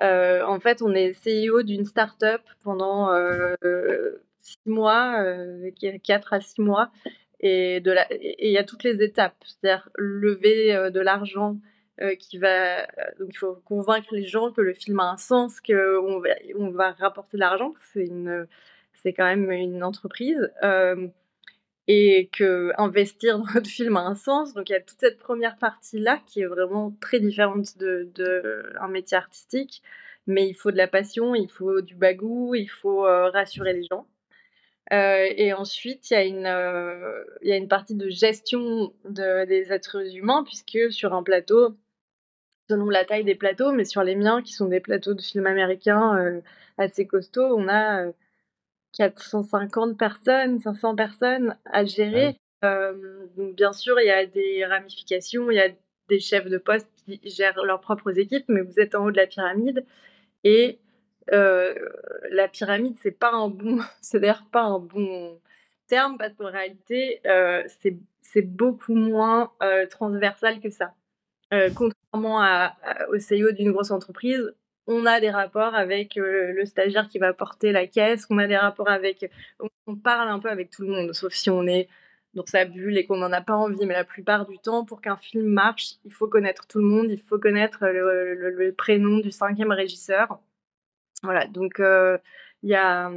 Heu, 0.02 0.44
en 0.46 0.60
fait, 0.60 0.82
on 0.82 0.94
est 0.96 1.14
CEO 1.14 1.64
d'une 1.64 1.86
start-up 1.86 2.42
pendant, 2.64 3.14
heu, 3.14 3.56
6 4.40 4.58
mois, 4.68 5.24
heu, 5.24 5.72
qu 5.80 6.00
4 6.02 6.34
à 6.34 6.42
6 6.42 6.62
mois 6.62 6.92
et 7.42 7.78
il 7.78 8.52
y 8.52 8.58
a 8.58 8.64
toutes 8.66 8.84
les 8.84 9.02
étapes. 9.04 9.36
C'est-à-dire 9.46 9.90
lever, 9.98 10.76
heu, 10.76 10.92
de 10.92 11.00
l'argent, 11.02 11.58
heu, 12.02 12.12
qui 12.16 12.38
va 12.40 12.84
donc 13.20 13.30
il 13.34 13.38
faut 13.38 13.56
convaincre 13.66 14.10
les 14.16 14.26
gens 14.28 14.52
que 14.52 14.62
le 14.62 14.74
film 14.74 15.00
a 15.02 15.12
un 15.12 15.18
sens, 15.18 15.62
qu'on 15.62 16.20
va 16.22 16.30
on 16.58 16.72
va 16.72 16.92
rapporter 16.94 17.38
de 17.38 17.42
l'argent. 17.42 17.74
C'est 17.94 18.10
c'est 18.96 19.14
quand 19.14 19.26
même 19.26 19.52
une 19.52 19.84
entreprise, 19.84 20.52
et 21.92 22.30
qu'investir 22.32 23.40
dans 23.40 23.46
notre 23.56 23.70
film 23.70 23.98
a 23.98 24.02
un 24.02 24.16
sens. 24.16 24.54
Donc 24.54 24.70
il 24.70 24.74
y 24.74 24.76
a 24.76 24.82
toute 24.82 25.00
cette 25.00 25.18
1re 25.20 25.58
partie-là 25.58 26.22
qui 26.28 26.42
est 26.42 26.46
vraiment 26.46 26.96
très 27.02 27.20
différente 27.20 27.78
de 27.80 28.10
d'un 28.16 28.88
métier 28.90 29.18
artistique. 29.18 29.82
Mais 30.28 30.48
il 30.48 30.54
faut 30.54 30.72
de 30.72 30.78
la 30.78 30.88
passion, 30.88 31.34
il 31.36 31.50
faut 31.50 31.82
du 31.82 31.96
bagou, 31.96 32.54
il 32.56 32.68
faut, 32.70 33.06
heu, 33.08 33.30
rassurer 33.34 33.74
les 33.74 33.84
gens. 33.90 34.06
Heu 34.94 34.98
et 35.38 35.54
ensuite, 35.54 36.12
il 36.12 36.14
y 36.16 36.18
a 36.18 36.24
une, 36.26 36.48
y 37.44 37.52
a 37.54 37.58
une 37.58 37.68
partie 37.70 37.96
de 37.96 38.10
gestion 38.10 38.94
de 39.06 39.46
des 39.46 39.72
êtres 39.74 40.16
humains 40.16 40.44
puisque 40.46 40.92
sur 40.94 41.14
un 41.16 41.24
plateau, 41.24 41.78
selon 42.70 42.90
la 42.90 43.06
taille 43.06 43.24
des 43.26 43.36
plateaux, 43.36 43.72
mais 43.74 43.86
sur 43.86 44.04
les 44.04 44.16
miens 44.16 44.42
qui 44.44 44.54
sont 44.54 44.68
des 44.68 44.80
plateaux 44.82 45.14
de 45.16 45.22
films 45.22 45.48
américains, 45.48 46.42
assez 46.78 47.08
costauds, 47.08 47.56
on 47.58 47.68
a, 47.70 48.08
450 48.94 49.98
personnes, 49.98 50.60
500 50.60 50.96
personnes 50.96 51.58
à 51.66 51.86
gérer. 51.86 52.38
Donc 52.62 53.56
bien 53.56 53.74
sûr, 53.74 54.00
il 54.00 54.08
y 54.08 54.12
a 54.12 54.26
des 54.26 54.66
ramifications, 54.66 55.50
il 55.52 55.56
y 55.56 55.62
a 55.62 55.70
des 56.10 56.20
chefs 56.20 56.48
de 56.48 56.58
poste 56.58 56.90
qui 57.06 57.22
gèrent 57.24 57.64
leurs 57.64 57.80
propres 57.80 58.18
équipes, 58.18 58.46
mais 58.50 58.62
vous 58.62 58.80
êtes 58.80 58.96
en 58.96 59.06
haut 59.06 59.12
de 59.12 59.18
la 59.18 59.28
pyramide 59.28 59.86
et 60.44 60.80
la 61.32 62.48
pyramide, 62.52 62.98
c'est 63.02 63.12
pas 63.12 63.32
un 63.32 63.50
bon 63.50 63.80
c'est 64.02 64.20
d'ailleurs 64.20 64.46
pas 64.52 64.64
un 64.64 64.80
bon 64.80 65.40
terme 65.88 66.18
parce 66.18 66.34
qu'en 66.34 66.52
réalité, 66.52 67.22
heu, 67.26 67.64
c'est 67.82 67.98
c'est 68.22 68.42
beaucoup 68.44 68.94
moins, 68.96 69.52
transversal 69.90 70.60
que 70.60 70.70
ça. 70.70 70.94
Contrairement 71.76 72.42
à 72.42 72.76
à 72.84 73.08
au 73.10 73.18
CEO 73.18 73.52
d'une 73.52 73.72
grosse 73.72 73.92
entreprise, 73.92 74.54
on 74.90 75.06
a 75.06 75.20
des 75.22 75.30
rapports 75.30 75.76
avec, 75.76 76.18
heu, 76.18 76.52
le 76.52 76.66
stagiaire 76.66 77.08
qui 77.08 77.20
va 77.20 77.34
porter 77.34 77.72
la 77.72 77.88
caisse, 77.88 78.26
on 78.30 78.40
a 78.40 78.48
des 78.48 78.58
rapports 78.58 78.90
avec 78.90 79.32
on 79.88 79.96
parle 79.96 80.30
un 80.30 80.40
peu 80.40 80.50
avec 80.50 80.72
tout 80.72 80.82
le 80.84 80.90
monde, 80.90 81.14
sauf 81.14 81.34
si 81.34 81.50
on 81.50 81.66
est 81.68 81.88
dans 82.34 82.46
sa 82.46 82.66
bulle 82.66 82.98
et 82.98 83.06
qu'on 83.06 83.22
en 83.24 83.32
a 83.32 83.42
pas 83.42 83.56
envie. 83.56 83.86
Mais 83.86 83.94
la 83.94 84.04
plupart 84.04 84.48
du 84.48 84.58
temps, 84.60 84.86
pour 84.86 85.02
qu'un 85.02 85.18
film 85.18 85.46
marche, 85.48 85.96
il 86.06 86.14
faut 86.14 86.28
connaître 86.28 86.68
tout 86.68 86.80
le 86.80 86.86
monde, 86.86 87.08
il 87.12 87.22
faut 87.22 87.40
connaître 87.40 87.86
le 87.86 88.72
prénom 88.74 89.20
du 89.20 89.30
5e 89.32 89.72
régisseur 89.74 90.40
Voilà, 91.24 91.48
donc 91.48 91.80
heu, 91.80 92.20
il 92.64 92.70
y 92.70 92.76
a, 92.76 93.12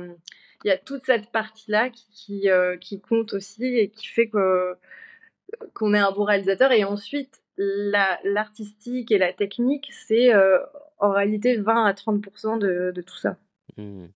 toute 0.85 1.05
cette 1.07 1.31
partie-là 1.33 1.91
qui 1.91 2.49
qui 2.81 3.01
compte 3.01 3.33
aussi 3.35 3.65
et 3.65 3.91
qui 3.91 4.07
fait 4.07 4.29
qu'on 4.29 5.95
est 5.95 5.99
un 5.99 6.13
bon 6.13 6.25
réalisateur 6.25 6.73
et 6.73 6.85
ensuite 6.85 7.42
la 7.91 8.19
l'artistique 8.25 9.11
et 9.13 9.19
la 9.19 9.33
technique, 9.33 9.91
c'est, 9.93 10.35
heu, 10.35 10.61
en 10.99 11.11
réalité 11.11 11.57
20 11.57 11.85
à 11.85 11.95
30 11.95 12.21
de 12.59 12.93
de 12.95 13.03
tout 13.03 13.17
ça. 13.17 13.37
Mmh 13.77 14.07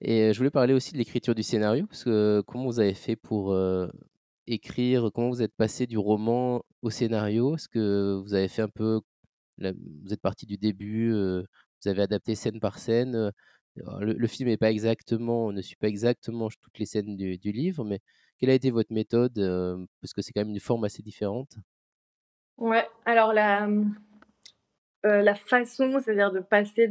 et 0.00 0.28
heu, 0.30 0.32
je 0.32 0.38
voulais 0.38 0.50
parler 0.50 0.74
aussi 0.74 0.92
de 0.92 0.98
l'écriture 0.98 1.34
du 1.34 1.42
scénario 1.42 1.86
parce 1.86 2.04
que 2.04 2.42
comment 2.46 2.66
vous 2.66 2.80
avez 2.80 2.94
fait 2.94 3.16
pour, 3.16 3.54
écrire? 4.46 5.10
Comment 5.14 5.30
vous 5.30 5.42
êtes 5.42 5.54
passé 5.56 5.86
du 5.86 5.98
roman 5.98 6.62
au 6.82 6.90
scénario? 6.90 7.54
Est-ce 7.56 7.68
que 7.68 8.20
vous 8.24 8.34
avez 8.34 8.48
fait 8.48 8.62
un 8.62 8.68
peu 8.68 9.00
vous 9.58 10.12
êtes 10.12 10.20
parti 10.20 10.46
du 10.46 10.56
début, 10.58 11.12
vous 11.12 11.88
avez 11.88 12.02
adapté 12.02 12.34
scène 12.34 12.60
par 12.60 12.78
scène, 12.78 13.30
le 13.76 14.26
film 14.26 14.48
est 14.48 14.56
pas 14.56 14.70
exactement 14.70 15.52
ne 15.52 15.62
suit 15.62 15.76
pas 15.76 15.88
exactement 15.88 16.48
toutes 16.60 16.78
les 16.78 16.86
scènes 16.86 17.16
du 17.16 17.52
livre, 17.52 17.84
mais 17.84 18.00
quelle 18.38 18.50
a 18.50 18.54
été 18.54 18.70
votre 18.70 18.92
méthode, 18.92 19.34
parce 20.00 20.12
que 20.12 20.22
c'est 20.22 20.32
quand 20.32 20.40
même 20.40 20.50
une 20.50 20.60
forme 20.60 20.84
assez 20.84 21.02
différente? 21.02 21.56
Ouais, 22.58 22.86
alors 23.04 23.32
la, 23.32 23.66
mmh, 23.66 23.94
heu, 25.06 25.22
la 25.22 25.34
façon, 25.34 26.00
c'est-à-dire 26.00 26.32
de 26.32 26.40
passer 26.40 26.88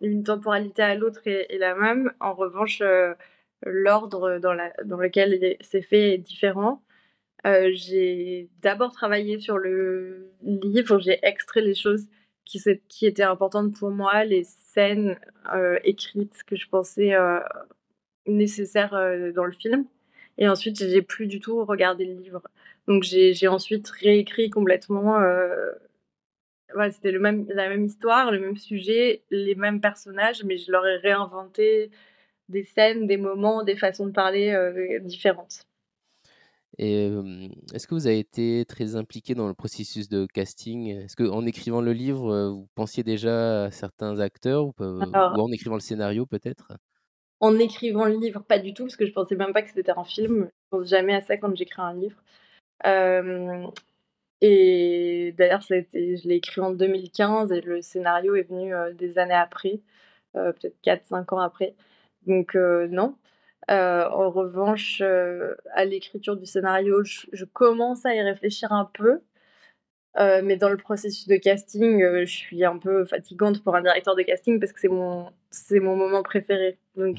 d'une 0.00 0.24
temporalité 0.24 0.82
à 0.82 0.94
l'autre 0.94 1.20
est 1.26 1.58
la 1.58 1.74
même. 1.74 2.12
En 2.20 2.34
revanche, 2.34 2.80
heu, 2.82 3.14
l'ordre 3.64 4.38
dans 4.38 4.54
dans 4.84 4.98
lequel 4.98 5.56
c'est 5.60 5.82
fait 5.82 6.14
est 6.14 6.18
différent. 6.18 6.82
J'ai 7.46 8.48
d'abord 8.62 8.92
travaillé 8.92 9.38
sur 9.40 9.58
le 9.58 10.30
livre, 10.42 10.98
j'ai 11.00 11.18
extrait 11.26 11.62
les 11.62 11.74
choses 11.74 12.06
qui 12.46 12.60
qui 12.88 13.06
étaient 13.06 13.22
importantes 13.24 13.74
pour 13.78 13.90
moi, 13.90 14.24
les 14.24 14.44
scènes, 14.44 15.18
écrites 15.84 16.42
que 16.46 16.56
je 16.56 16.68
pensais, 16.68 17.14
nécessaires, 18.26 18.92
dans 19.34 19.44
le 19.44 19.52
film 19.52 19.86
et 20.38 20.48
ensuite 20.48 20.78
j'ai 20.78 21.02
plus 21.02 21.26
du 21.26 21.40
tout 21.40 21.64
regardé 21.64 22.04
le 22.04 22.14
livre. 22.14 22.42
Donc 22.88 23.04
j'ai 23.04 23.46
ensuite 23.48 23.88
réécrit 23.88 24.50
complètement, 24.50 25.20
heu, 25.20 25.78
ouais, 26.76 26.90
c'était 26.92 27.12
même 27.18 27.46
la 27.48 27.68
même 27.68 27.84
histoire, 27.84 28.30
le 28.32 28.40
même 28.40 28.56
sujet, 28.56 29.22
les 29.30 29.54
mêmes 29.54 29.80
personnages, 29.80 30.44
mais 30.44 30.56
je 30.58 30.70
leur 30.72 30.86
ai 30.86 30.96
réinventé 30.98 31.90
des 32.48 32.64
scènes, 32.64 33.06
des 33.08 33.16
moments, 33.18 33.64
des 33.64 33.76
façons 33.76 34.06
de 34.06 34.12
parler, 34.12 34.52
heu, 34.52 35.00
différentes. 35.02 35.66
Et 36.78 37.08
est-ce 37.74 37.86
que 37.88 37.94
vous 37.94 38.06
avez 38.06 38.18
été 38.20 38.64
très 38.68 38.94
impliqué 38.96 39.34
dans 39.34 39.48
le 39.48 39.54
processus 39.54 40.08
de 40.08 40.26
casting? 40.26 40.88
Est-ce 40.88 41.16
qu'en 41.16 41.44
écrivant 41.46 41.80
le 41.80 41.92
livre, 41.92 42.32
heu, 42.32 42.48
vous 42.50 42.68
pensiez 42.74 43.02
déjà 43.02 43.64
à 43.64 43.70
certains 43.70 44.20
acteurs 44.20 44.66
ou 44.66 44.72
Alors 45.00 45.38
ou 45.38 45.40
en 45.40 45.50
écrivant 45.50 45.74
le 45.74 45.80
scénario 45.80 46.26
peut-être? 46.26 46.72
En 47.40 47.58
écrivant 47.58 48.04
le 48.04 48.14
livre, 48.16 48.44
pas 48.44 48.60
du 48.60 48.74
tout, 48.74 48.84
parce 48.84 48.94
que 48.96 49.04
je 49.06 49.12
pensais 49.12 49.34
même 49.34 49.52
pas 49.52 49.62
que 49.62 49.70
c'était 49.70 49.90
un 49.96 50.04
film. 50.04 50.46
Je 50.50 50.68
pense 50.70 50.88
jamais 50.88 51.14
à 51.14 51.20
ça 51.20 51.36
quand 51.36 51.52
j'écris 51.56 51.82
un 51.82 51.94
livre. 51.94 52.22
Hem 52.84 53.70
et 54.42 55.34
d'ailleurs, 55.38 55.62
je 55.62 55.74
l'ai 56.28 56.36
écrit 56.36 56.60
en 56.60 56.72
2015 56.72 57.52
et 57.52 57.60
le 57.62 57.82
scénario 57.82 58.36
est 58.36 58.44
venu, 58.48 58.74
heu, 58.74 58.94
des 58.94 59.18
années 59.18 59.34
après, 59.34 59.80
heu, 60.36 60.52
peut-être 60.54 60.76
4-5 60.82 61.32
ans 61.34 61.40
après. 61.40 61.74
Donc 62.26 62.54
non. 62.56 63.16
En 63.70 64.30
revanche, 64.30 65.02
à 65.02 65.84
l'écriture 65.86 66.36
du 66.36 66.46
scénario, 66.46 67.02
je 67.04 67.44
commence 67.46 68.06
à 68.06 68.14
y 68.14 68.22
réfléchir 68.22 68.72
un 68.72 68.86
peu, 68.86 69.20
mais 70.18 70.56
dans 70.56 70.68
le 70.70 70.76
processus 70.76 71.26
de 71.28 71.36
casting, 71.36 72.00
je 72.20 72.24
suis 72.26 72.64
un 72.64 72.78
peu 72.78 73.04
fatigante 73.06 73.62
pour 73.62 73.76
un 73.76 73.82
directeur 73.82 74.16
de 74.16 74.22
casting 74.22 74.60
parce 74.60 74.72
que 74.72 74.80
c'est 74.80 74.88
mon 74.88 75.30
mon 75.80 75.96
moment 75.96 76.22
préféré. 76.22 76.78
Donc 76.96 77.18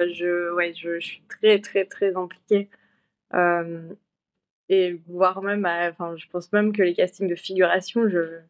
je 0.00 0.52
ouais, 0.54 0.74
je 0.74 1.00
je 1.00 1.06
suis 1.06 1.22
très, 1.28 1.60
très, 1.60 1.84
très 1.86 2.16
impliquée, 2.16 2.70
et 4.72 4.92
voire 5.08 5.42
même 5.42 5.64
à 5.66 5.90
enfin, 5.90 6.16
je 6.16 6.26
pense 6.28 6.52
même 6.52 6.72
que 6.72 6.82
les 6.82 6.94
castings 6.94 7.28
de 7.28 7.34
figuration, 7.34 8.08
je 8.08 8.40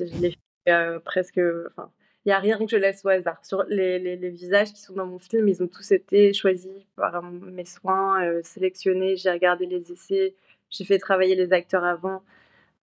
je 0.00 0.04
les 0.18 0.30
fais, 0.66 0.72
heu, 0.72 1.00
presque, 1.04 1.40
enfin, 1.70 1.90
il 2.24 2.30
y 2.30 2.32
a 2.32 2.38
rien 2.38 2.58
que 2.58 2.66
je 2.68 2.76
laisse 2.76 3.04
au 3.04 3.08
hasard. 3.08 3.44
Sur 3.44 3.64
les 3.68 3.98
les 3.98 4.30
visages 4.30 4.72
qui 4.72 4.80
sont 4.80 4.94
dans 4.94 5.06
mon 5.06 5.18
film, 5.18 5.48
ils 5.48 5.62
ont 5.62 5.68
tous 5.68 5.92
été 5.92 6.32
choisis 6.34 6.72
par 6.96 7.22
mes 7.22 7.64
soins, 7.64 8.24
heu, 8.26 8.40
sélectionnés. 8.44 9.16
J'ai 9.16 9.30
regardé 9.30 9.66
les 9.66 9.92
essais, 9.92 10.34
j'ai 10.70 10.84
fait 10.84 10.98
travailler 10.98 11.34
les 11.36 11.52
acteurs 11.52 11.84
avant. 11.84 12.22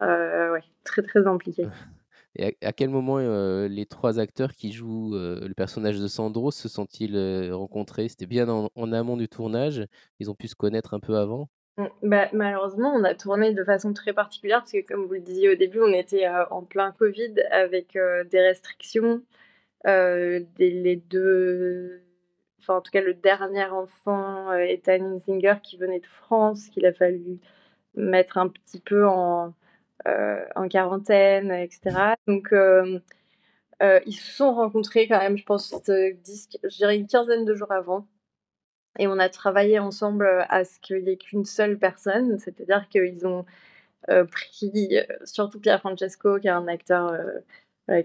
Ouais, 0.02 0.64
très, 0.84 1.02
très 1.04 1.28
impliquée. 1.28 1.68
Et 2.40 2.56
à 2.62 2.72
quel 2.74 2.90
moment, 2.90 3.18
les 3.68 3.86
3 3.88 4.20
acteurs 4.20 4.54
qui 4.54 4.72
jouent, 4.72 5.14
le 5.16 5.54
personnage 5.56 6.00
de 6.00 6.08
Sandro 6.08 6.52
se 6.52 6.70
sont-ils, 6.70 7.18
rencontrés? 7.52 8.10
C'était 8.10 8.28
bien 8.28 8.48
en 8.50 8.70
en 8.76 8.92
amont 8.94 9.18
du 9.18 9.28
tournage? 9.28 9.86
Ils 10.20 10.30
ont 10.30 10.36
pu 10.36 10.48
se 10.48 10.56
connaître 10.56 10.94
un 10.94 11.00
peu 11.00 11.18
avant? 11.18 11.50
Mmh, 11.77 11.86
bah, 12.03 12.29
malheureusement, 12.34 12.93
on 12.96 13.03
a 13.03 13.13
tourné 13.13 13.53
de 13.53 13.63
façon 13.63 13.93
très 13.93 14.13
particulière 14.13 14.60
parce 14.60 14.72
que 14.72 14.81
comme 14.86 15.05
vous 15.05 15.13
le 15.13 15.19
disiez 15.19 15.50
au 15.50 15.55
début, 15.55 15.79
on 15.81 15.93
était, 15.93 16.27
heu, 16.27 16.46
en 16.51 16.63
plein 16.63 16.91
covid 16.91 17.34
avec, 17.51 17.96
heu, 17.96 18.24
des 18.25 18.41
restrictions. 18.41 19.22
Des 19.86 20.46
les 20.72 20.98
2 20.98 22.01
enfin, 22.60 22.75
en 22.77 22.81
tout 22.81 22.91
cas, 22.91 23.01
le 23.01 23.13
dernier 23.13 23.65
enfant, 23.65 24.51
heu, 24.53 24.62
Ethan 24.62 25.03
Hunsinger 25.15 25.55
qui 25.63 25.77
venait 25.77 26.00
de 26.00 26.05
France, 26.07 26.67
qu'il 26.69 26.86
a 26.86 26.93
fallu 26.93 27.39
mettre 27.96 28.38
un 28.39 28.50
petit 28.50 28.79
peu 28.81 29.07
en, 29.07 29.53
en 30.55 30.67
quarantaine 30.69 31.51
et 31.51 31.69
cetera. 31.72 32.15
Donc 32.27 32.53
ils 34.05 34.15
se 34.15 34.31
sont 34.34 34.53
rencontrés 34.53 35.07
quand 35.07 35.19
même, 35.19 35.38
je 35.38 35.43
pense, 35.46 35.74
heu, 35.89 36.13
10 36.24 36.50
je 36.63 36.77
dirais 36.77 36.98
une 36.98 37.07
quinzaine 37.07 37.46
de 37.46 37.53
jours 37.55 37.72
avant 37.72 38.05
et 39.00 39.08
on 39.08 39.20
a 39.20 39.30
travaillé 39.30 39.80
ensemble, 39.80 40.25
heu, 40.25 40.42
à 40.50 40.66
ce 40.66 40.80
qu'il 40.80 41.08
y 41.08 41.12
ait 41.12 41.18
qu'une 41.18 41.46
seule 41.46 41.77
personne. 41.77 42.39
C'est-à-dire 42.39 42.88
qu'ils 42.89 43.25
ont, 43.27 43.46
heu, 44.10 44.25
pris, 44.25 44.89
heu, 44.98 45.06
surtout 45.25 45.60
Pierre 45.60 45.80
Francesco 45.82 46.39
qui 46.39 46.48
est 46.48 46.51
un 46.51 46.68
acteur, 46.68 47.13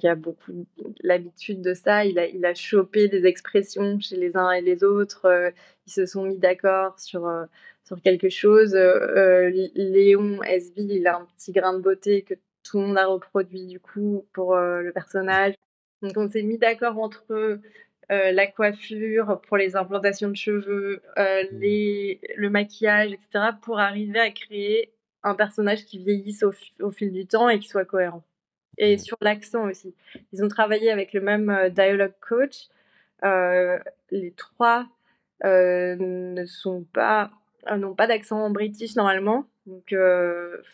qui 0.00 0.08
a 0.08 0.14
beaucoup 0.14 0.66
l'habitude 1.02 1.60
de 1.62 1.74
ça. 1.74 2.04
Il 2.04 2.18
a 2.18 2.26
il 2.26 2.44
a 2.46 2.54
chopé 2.54 3.08
des 3.08 3.26
expressions 3.26 3.98
chez 4.00 4.16
les 4.16 4.36
uns 4.36 4.52
et 4.52 4.60
les 4.60 4.84
autres, 4.84 5.52
ils 5.86 5.92
se 5.92 6.06
sont 6.06 6.24
mis 6.24 6.38
d'accord 6.38 6.98
sur, 7.00 7.28
sur 7.84 8.00
quelque 8.02 8.28
chose. 8.28 8.74
Léon 9.74 10.40
Sb, 10.44 10.78
il 10.78 11.06
a 11.08 11.18
un 11.18 11.26
petit 11.36 11.52
grain 11.52 11.74
de 11.74 11.80
beauté 11.82 12.22
que 12.22 12.34
tout 12.62 12.80
le 12.80 12.86
monde 12.88 12.98
a 12.98 13.06
reproduit 13.06 13.66
du 13.66 13.80
coup 13.80 14.24
pour, 14.32 14.56
le 14.56 14.92
personnage. 14.92 15.54
Donc 16.02 16.12
on 16.16 16.28
s'est 16.28 16.42
mis 16.42 16.58
d'accord 16.58 16.98
entre 16.98 17.24
eux, 17.30 17.60
heu, 18.10 18.32
la 18.32 18.46
coiffure 18.46 19.40
pour 19.48 19.56
les 19.56 19.76
implantations 19.76 20.28
de 20.28 20.36
cheveux, 20.36 21.02
heu, 21.18 21.42
Mmh. 21.52 21.58
les 21.60 22.20
le 22.36 22.50
maquillage 22.50 23.12
et 23.12 23.18
cetera 23.22 23.52
pour 23.52 23.78
arriver 23.80 24.18
à 24.20 24.30
créer 24.30 24.92
un 25.22 25.34
personnage 25.34 25.84
qui 25.84 25.98
vieillisse 25.98 26.42
au 26.80 26.90
fil 26.90 27.12
du 27.12 27.26
temps 27.26 27.48
et 27.48 27.58
qui 27.60 27.68
soit 27.68 27.84
cohérent 27.84 28.22
et 28.78 28.96
Mmh. 28.96 28.98
sur 29.00 29.16
l'accent 29.22 29.68
aussi. 29.68 29.94
Ils 30.32 30.44
ont 30.44 30.48
travaillé 30.48 30.90
avec 30.90 31.12
le 31.14 31.20
même, 31.20 31.50
heu, 31.50 31.70
dialogue 31.70 32.14
coach. 32.20 32.68
Les 34.10 34.32
3 34.36 34.86
heu, 35.44 35.96
ne 35.96 36.44
sont 36.46 36.84
pas 36.92 37.30
n'ont 37.76 37.94
pas 37.94 38.06
d'accent 38.08 38.50
british 38.50 38.96
normalement. 38.96 39.46
Donc 39.66 39.94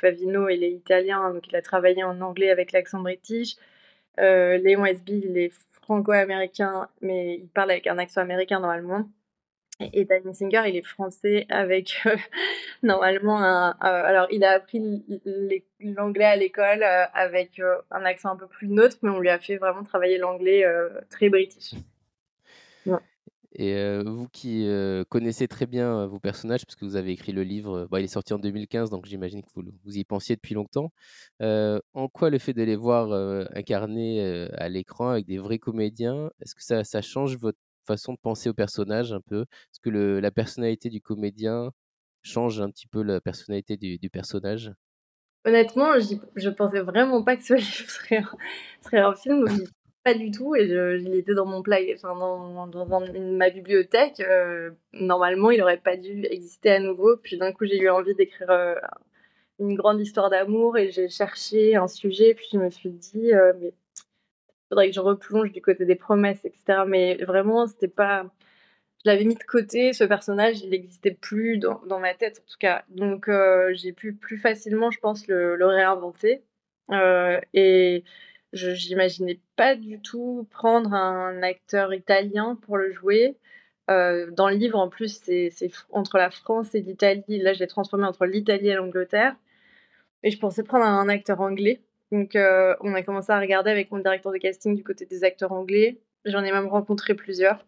Favino, 0.00 0.48
il 0.48 0.64
est 0.64 0.72
italien, 0.72 1.32
donc 1.34 1.46
il 1.48 1.56
a 1.56 1.62
travaillé 1.62 2.02
en 2.04 2.20
anglais 2.22 2.50
avec 2.50 2.72
l'accent 2.72 3.00
british. 3.00 3.56
Léon 4.18 4.84
Sb, 4.86 5.08
il 5.10 5.38
est 5.38 5.52
franco-américain, 5.88 6.88
mais 7.00 7.36
il 7.36 7.48
parle 7.48 7.70
avec 7.70 7.86
un 7.86 7.96
accent 7.96 8.20
américain 8.20 8.60
normalement 8.60 9.08
et 9.80 10.00
Ethan 10.00 10.28
Hunsinger, 10.28 10.62
il 10.66 10.76
est 10.76 10.82
français 10.82 11.46
avec, 11.48 12.00
heu, 12.04 12.16
normalement 12.82 13.38
un, 13.40 13.70
heu 13.70 13.74
alors 13.80 14.26
il 14.32 14.44
a 14.44 14.50
appris 14.50 15.04
l'anglais 15.80 16.24
à 16.24 16.36
l'école, 16.36 16.82
heu, 16.82 17.04
avec, 17.14 17.60
un 17.90 18.04
accent 18.04 18.30
un 18.30 18.36
peu 18.36 18.48
plus 18.48 18.68
neutre, 18.68 18.96
mais 19.02 19.10
on 19.10 19.20
lui 19.20 19.30
a 19.30 19.38
fait 19.38 19.56
vraiment 19.56 19.84
travailler 19.84 20.18
l'anglais, 20.18 20.64
très 21.10 21.28
british. 21.28 21.74
Et 23.60 23.98
vous 24.06 24.28
qui, 24.28 24.68
connaissez 25.08 25.48
très 25.48 25.66
bien, 25.66 26.06
vos 26.06 26.20
personnages 26.20 26.64
puisque 26.64 26.84
vous 26.84 26.94
avez 26.96 27.10
écrit 27.10 27.32
le 27.32 27.42
livre, 27.42 27.88
bah, 27.90 28.00
il 28.00 28.04
est 28.04 28.08
sorti 28.08 28.32
en 28.32 28.38
2015 28.38 28.88
donc 28.90 29.06
j'imagine 29.06 29.42
que 29.42 29.48
vous 29.54 29.62
vous 29.84 29.96
y 29.96 30.04
pensiez 30.04 30.36
depuis 30.36 30.54
longtemps. 30.54 30.92
En 31.40 32.08
quoi 32.12 32.30
le 32.30 32.38
fait 32.38 32.52
de 32.54 32.62
les 32.62 32.76
voir, 32.76 33.12
incarnés, 33.56 34.48
à 34.52 34.68
l'écran 34.68 35.08
avec 35.10 35.26
des 35.26 35.38
vrais 35.38 35.58
comédiens, 35.58 36.30
est-ce 36.40 36.54
que 36.54 36.84
ça 36.84 37.02
change 37.02 37.36
votre 37.36 37.58
façon 37.84 38.12
de 38.12 38.18
penser 38.18 38.48
au 38.48 38.54
personnage 38.54 39.12
un 39.12 39.20
peu? 39.20 39.42
Est-ce 39.42 39.80
que 39.80 39.90
la 39.90 40.30
personnalité 40.30 40.88
du 40.88 41.00
comédien 41.00 41.72
change 42.22 42.60
un 42.60 42.70
petit 42.70 42.86
peu 42.86 43.02
la 43.02 43.20
personnalité 43.20 43.76
du 43.76 44.10
personnage? 44.10 44.72
Honnêtement, 45.44 45.98
je 45.98 46.50
pensais 46.50 46.80
vraiment 46.80 47.24
pas 47.24 47.36
que 47.36 47.42
ce 47.42 47.54
livre 47.56 47.90
serait 47.90 48.18
un 48.18 48.30
serait 48.82 49.00
un 49.00 49.14
film, 49.14 49.44
pas 50.04 50.14
du 50.14 50.30
tout 50.30 50.56
et 50.56 50.64
il 50.64 51.14
était 51.14 51.34
dans 51.34 51.46
mon 51.46 51.62
pla 51.62 51.78
enfin 51.94 52.14
dans 52.68 53.00
ma 53.36 53.50
bibliothèque, 53.50 54.20
heu, 54.20 54.74
normalement, 54.92 55.50
il 55.50 55.62
aurait 55.62 55.78
pas 55.78 55.96
dû 55.96 56.24
exister 56.26 56.70
à 56.72 56.80
nouveau. 56.80 57.16
Puis 57.18 57.38
d'un 57.38 57.52
coup, 57.52 57.66
j'ai 57.66 57.78
eu 57.80 57.88
envie 57.90 58.14
d'écrire, 58.14 58.50
heu, 58.50 58.76
une 59.60 59.74
grande 59.76 60.00
histoire 60.00 60.30
d'amour 60.30 60.78
et 60.78 60.90
j'ai 60.92 61.08
cherché 61.10 61.76
un 61.76 61.88
sujet, 61.88 62.34
puis 62.34 62.46
je 62.52 62.58
me 62.58 62.70
suis 62.70 62.90
dit, 62.92 63.32
heu: 63.34 63.54
«Mais 63.60 63.72
faudrait 64.70 64.88
que 64.90 64.94
je 64.96 65.00
replonge 65.00 65.52
du 65.52 65.62
côté 65.62 65.84
des 65.86 65.96
promesses 65.96 66.44
et 66.44 66.52
cetera, 66.56 66.86
mais 66.86 67.16
vraiment, 67.24 67.66
c'était 67.68 67.88
pas 67.88 68.26
je 69.04 69.10
l'avais 69.10 69.24
mis 69.24 69.36
de 69.36 69.44
côté, 69.44 69.92
ce 69.94 70.04
personnage, 70.04 70.60
il 70.62 70.70
n'existait 70.70 71.12
plus 71.12 71.58
dans 71.58 71.80
dans 71.86 72.00
ma 72.00 72.14
tête, 72.14 72.40
en 72.46 72.50
tout 72.52 72.58
cas. 72.60 72.84
Donc 72.90 73.28
heu, 73.28 73.72
j'ai 73.74 73.92
pu 73.92 74.14
plus 74.14 74.38
facilement, 74.38 74.90
je 74.92 75.00
pense, 75.00 75.26
le 75.28 75.56
le 75.56 75.66
réinventer, 75.66 76.42
et 77.54 78.04
je 78.52 78.74
j'imaginais 78.74 79.40
pas 79.56 79.76
du 79.76 80.00
tout 80.00 80.46
prendre 80.50 80.94
un 80.94 81.42
acteur 81.42 81.92
italien 81.94 82.56
pour 82.62 82.76
le 82.76 82.92
jouer. 82.92 83.36
Heu, 83.90 84.30
dans 84.32 84.48
le 84.48 84.56
livre, 84.56 84.78
en 84.78 84.88
plus, 84.88 85.20
c'est 85.22 85.50
entre 85.90 86.18
la 86.18 86.30
France 86.30 86.74
et 86.74 86.80
l'Italie. 86.80 87.38
Là, 87.40 87.52
je 87.54 87.60
l'ai 87.60 87.66
transformé 87.66 88.06
entre 88.06 88.26
l'Italie 88.26 88.68
et 88.68 88.74
l'Angleterre 88.74 89.36
et 90.22 90.30
je 90.30 90.38
pensais 90.38 90.62
prendre 90.62 90.84
un 90.86 91.08
acteur 91.08 91.40
anglais. 91.40 91.80
Donc 92.12 92.36
heu, 92.36 92.76
on 92.80 92.94
a 92.94 93.02
commencé 93.02 93.32
à 93.32 93.40
regarder 93.40 93.70
avec 93.70 93.90
mon 93.90 93.98
directeur 93.98 94.32
de 94.32 94.38
casting 94.38 94.74
du 94.76 94.84
côté 94.84 95.06
des 95.06 95.24
acteurs 95.24 95.52
anglais. 95.52 96.00
J'en 96.24 96.44
ai 96.44 96.52
même 96.52 96.68
rencontré 96.68 97.14
plusieurs. 97.14 97.66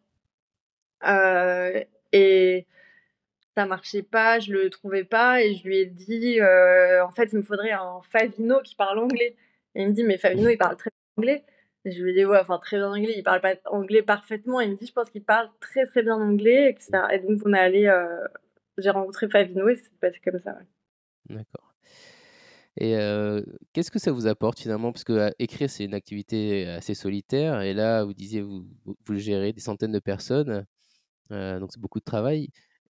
Heu 1.02 1.84
et 2.12 2.66
ça 3.56 3.66
marchait 3.66 4.02
pas, 4.02 4.38
je 4.40 4.52
le 4.52 4.70
trouvais 4.70 5.04
pas 5.04 5.42
et 5.42 5.54
je 5.54 5.64
lui 5.64 5.78
ai 5.78 5.87
dit, 5.87 6.40
«En 6.42 7.10
fait, 7.12 7.30
il 7.32 7.38
me 7.38 7.42
faudrait 7.42 7.72
un 7.72 8.00
Favino 8.10 8.60
qui 8.62 8.75
parle 8.75 8.99
anglais» 8.99 9.37
et 9.75 9.83
il 9.83 9.89
me 9.89 9.93
dit: 9.93 10.05
«Mais 10.05 10.19
Favino, 10.19 10.49
il 10.49 10.59
parle 10.59 10.77
très 10.77 10.91
bien 10.91 11.23
anglais» 11.25 11.45
et 11.85 11.93
je 11.93 12.03
lui 12.03 12.12
dit: 12.15 12.25
«Ouais, 12.25 12.39
enfin 12.41 12.59
très 12.59 12.77
bien 12.79 12.91
anglais, 12.91 13.15
il 13.17 13.23
parle 13.23 13.41
pas 13.41 13.55
anglais 13.67 14.03
parfaitement». 14.03 14.61
Il 14.61 14.73
me 14.73 14.77
dit: 14.77 14.87
«Je 14.87 14.93
pense 14.93 15.11
qu'il 15.11 15.25
parle 15.25 15.49
très, 15.61 15.87
très 15.87 16.03
bien 16.03 16.17
anglais» 16.17 16.77
et 17.12 17.19
donc 17.21 17.41
on 17.45 17.53
est 17.55 17.59
allé, 17.59 17.87
heu, 17.87 18.29
j'ai 18.79 18.91
rencontré 18.91 19.29
Favino 19.29 19.69
et 19.69 19.77
ça 19.77 19.85
s'est 19.85 19.91
passé 20.00 20.21
comme 20.25 20.39
ça. 20.39 20.59
D'accord 21.29 21.75
et 22.77 22.95
heu, 22.97 23.45
qu'est-ce 23.73 23.91
que 23.91 23.99
ça 23.99 24.12
vous 24.12 24.27
apporte 24.29 24.61
finalement? 24.61 24.93
Parce 24.93 25.05
que, 25.05 25.33
écrire, 25.41 25.69
c'est 25.69 25.85
une 25.85 25.93
activité 25.93 26.69
assez 26.69 26.95
solitaire 26.95 27.61
et 27.62 27.75
là, 27.75 28.05
vous 28.05 28.15
disiez, 28.15 28.43
vous 28.43 28.65
vous 28.85 29.19
gérez 29.19 29.53
des 29.53 29.61
centaines 29.61 29.93
de 29.93 29.99
personnes, 29.99 30.65
donc 31.31 31.71
c'est 31.73 31.81
beaucoup 31.81 31.99
de 31.99 32.05
travail. 32.05 32.49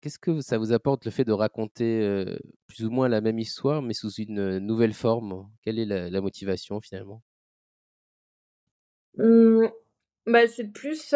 Qu'est-ce 0.01 0.19
que 0.19 0.41
ça 0.41 0.57
vous 0.57 0.73
apporte 0.73 1.05
le 1.05 1.11
fait 1.11 1.25
de 1.25 1.33
raconter, 1.33 2.25
plus 2.69 2.87
ou 2.87 2.91
moins 2.91 3.09
la 3.09 3.21
même 3.21 3.39
histoire, 3.39 3.83
mais 3.83 3.93
sous 3.93 4.11
une 4.13 4.59
nouvelle 4.59 4.95
forme? 4.95 5.47
Quelle 5.63 5.79
est 5.79 5.85
la 5.85 6.21
motivation 6.21 6.81
finalement? 6.81 7.23
Mmh, 9.19 9.67
bah, 10.27 10.47
c'est 10.47 10.69
plus, 10.69 11.13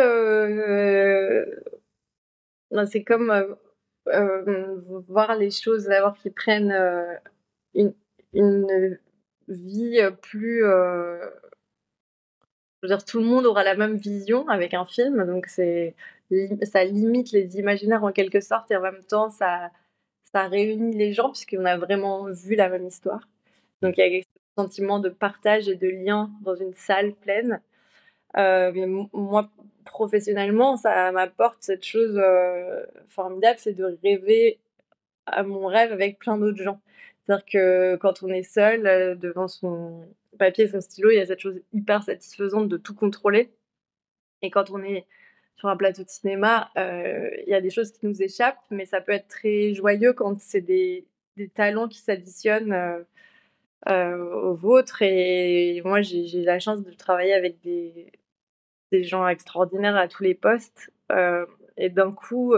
ben, 2.71 2.87
c'est 2.87 3.05
comme, 3.05 3.57
voir 5.09 5.37
les 5.37 5.51
choses 5.51 5.85
d'abord 5.85 6.17
qui 6.19 6.31
prennent, 6.31 6.75
une 7.75 7.95
une 8.35 8.99
vie, 9.49 10.01
plus, 10.23 10.61
je 10.61 11.31
veux 12.83 12.89
dire, 12.89 13.05
tout 13.05 13.19
le 13.21 13.25
monde 13.25 13.47
aura 13.47 13.65
la 13.65 13.77
même 13.77 13.97
vision 13.97 14.47
avec 14.49 14.75
un 14.75 14.85
film, 14.85 15.25
donc 15.25 15.47
c'est 15.47 15.95
ça 16.63 16.85
limite 16.85 17.33
les 17.33 17.59
imaginaires 17.59 18.05
en 18.05 18.13
quelque 18.13 18.41
sorte 18.41 18.71
et 18.71 18.77
en 18.77 18.81
même 18.83 19.03
temps 19.05 19.31
ça 19.31 19.71
ça 20.33 20.49
réunit 20.49 20.97
les 20.97 21.13
gens 21.13 21.31
puisqu'on 21.31 21.65
a 21.65 21.77
vraiment 21.79 22.27
vu 22.33 22.57
la 22.57 22.69
même 22.69 22.87
histoire. 22.87 23.29
Donc 23.83 23.97
il 23.99 24.15
y 24.15 24.19
a 24.19 24.23
ce 24.23 24.63
sentiment 24.63 24.99
de 25.01 25.09
partage 25.11 25.69
et 25.69 25.77
de 25.77 25.89
lien 25.89 26.31
dans 26.43 26.55
une 26.57 26.75
salle 26.75 27.15
pleine. 27.15 27.61
Heu, 28.37 28.73
mais 28.75 28.87
moi, 29.13 29.51
professionnellement, 29.85 30.77
ça 30.77 31.13
m'apporte 31.13 31.59
cette 31.63 31.85
chose, 31.85 32.17
heu, 32.19 32.87
formidable, 33.09 33.59
c'est 33.61 33.75
de 33.75 33.99
rêver 34.03 34.59
à 35.27 35.43
mon 35.45 35.67
rêve 35.67 35.93
avec 35.93 36.19
plein 36.19 36.39
d'autres 36.39 36.63
gens. 36.63 36.81
C'est-à-dire 37.27 37.47
que 37.47 37.97
quand 37.97 38.23
on 38.23 38.29
est 38.31 38.43
seul, 38.45 38.87
heu, 38.87 39.17
devant 39.17 39.49
son 39.49 40.05
papier 40.39 40.69
son 40.69 40.81
stylo, 40.81 41.11
il 41.11 41.17
y 41.17 41.21
a 41.21 41.27
cette 41.27 41.41
chose 41.41 41.61
hyper 41.73 42.03
satisfaisante 42.05 42.69
de 42.69 42.77
tout 42.79 42.95
contrôler 42.95 43.51
et 44.43 44.51
quand 44.51 44.71
on 44.71 44.83
est 44.83 45.07
sur 45.57 45.69
un 45.69 45.77
plateau 45.77 46.05
de 46.05 46.09
cinéma, 46.11 46.71
heu, 46.79 47.31
il 47.47 47.51
y 47.51 47.55
a 47.55 47.61
des 47.61 47.71
choses 47.71 47.93
qui 47.93 48.07
nous 48.07 48.23
échappent, 48.23 48.59
mais 48.71 48.87
ça 48.87 49.01
peut 49.01 49.13
être 49.13 49.29
très 49.29 49.75
joyeux 49.75 50.13
quand 50.13 50.39
c'est 50.41 50.61
des 50.63 51.07
des 51.37 51.49
talents 51.49 51.89
qui 51.89 51.99
s'additionnent, 52.01 52.73
heu 52.73 53.07
heu, 53.91 54.23
aux 54.35 54.55
vôtres 54.55 55.03
et 55.03 55.83
moi, 55.85 56.03
j'ai 56.03 56.27
j'ai 56.27 56.43
la 56.45 56.59
chance 56.61 56.83
de 56.85 56.93
travailler 56.93 57.35
avec 57.35 57.61
des 57.63 58.13
des 58.93 59.05
gens 59.05 59.27
extraordinaires 59.29 59.97
à 59.97 60.09
tous 60.09 60.23
les 60.25 60.35
postes, 60.35 60.91
et 61.79 61.89
d'un 61.91 62.13
coup, 62.13 62.55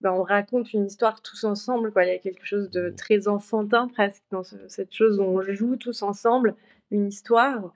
ben, 0.00 0.12
on 0.12 0.22
raconte 0.22 0.72
une 0.74 0.86
histoire 0.86 1.22
tous 1.22 1.44
ensemble, 1.44 1.92
quoi. 1.92 2.04
Il 2.04 2.08
y 2.08 2.12
a 2.16 2.18
quelque 2.18 2.44
chose 2.46 2.70
de 2.70 2.90
Mmh. 2.90 2.94
très 2.96 3.28
enfantin 3.28 3.88
presque 3.88 4.22
dans 4.30 4.44
ce 4.44 4.56
cette 4.68 4.92
chose 4.94 5.18
où 5.20 5.24
on 5.24 5.42
joue 5.42 5.76
tous 5.76 6.02
ensemble 6.02 6.54
une 6.90 7.08
histoire, 7.08 7.72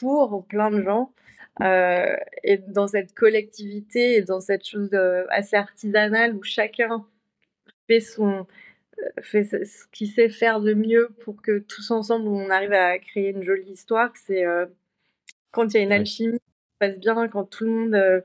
pour 0.00 0.46
plein 0.46 0.70
de 0.70 0.82
gens, 0.82 1.12
heu 1.62 2.16
et 2.44 2.58
dans 2.58 2.86
cette 2.88 3.14
collectivité 3.14 4.16
et 4.16 4.22
dans 4.22 4.40
cette 4.40 4.66
chose, 4.66 4.90
heu, 4.94 5.26
assez 5.30 5.56
artisanale 5.56 6.34
où 6.36 6.42
chacun 6.42 7.06
fait 7.88 8.00
son 8.00 8.46
heu, 9.00 9.22
fait 9.22 9.44
ce 9.44 9.86
qu'il 9.92 10.08
sait 10.10 10.28
faire 10.30 10.60
de 10.60 10.74
mieux 10.74 11.10
pour 11.24 11.42
que 11.42 11.58
tous 11.60 11.90
ensemble, 11.92 12.28
on 12.28 12.50
arrive 12.50 12.72
à 12.74 12.98
créer 12.98 13.30
une 13.30 13.42
jolie 13.42 13.72
histoire, 13.72 14.12
c'est, 14.16 14.44
quand 15.52 15.66
il 15.74 15.78
y 15.78 15.80
a 15.80 15.82
une 15.84 15.92
alchimie 15.92 16.38
qui 16.40 16.44
se 16.46 16.78
passe 16.80 16.98
bien, 16.98 17.28
quand 17.28 17.44
tout 17.44 17.64
le 17.64 17.70
monde, 17.70 18.24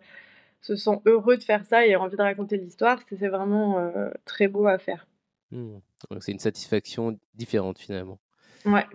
se 0.61 0.75
sent 0.75 0.99
heureux 1.05 1.37
de 1.37 1.43
faire 1.43 1.65
ça 1.65 1.85
et 1.87 1.93
a 1.93 2.01
envie 2.01 2.17
de 2.17 2.21
raconter 2.23 2.57
l'histoire, 2.57 3.01
c'est 3.09 3.27
vraiment, 3.29 3.91
très 4.25 4.47
beau 4.47 4.67
à 4.67 4.79
faire. 4.79 5.07
Mmh. 5.51 5.77
C'est 6.21 6.31
une 6.33 6.39
satisfaction 6.39 7.19
différente 7.35 7.79
finalement. 7.79 8.19
Ouais. 8.65 8.85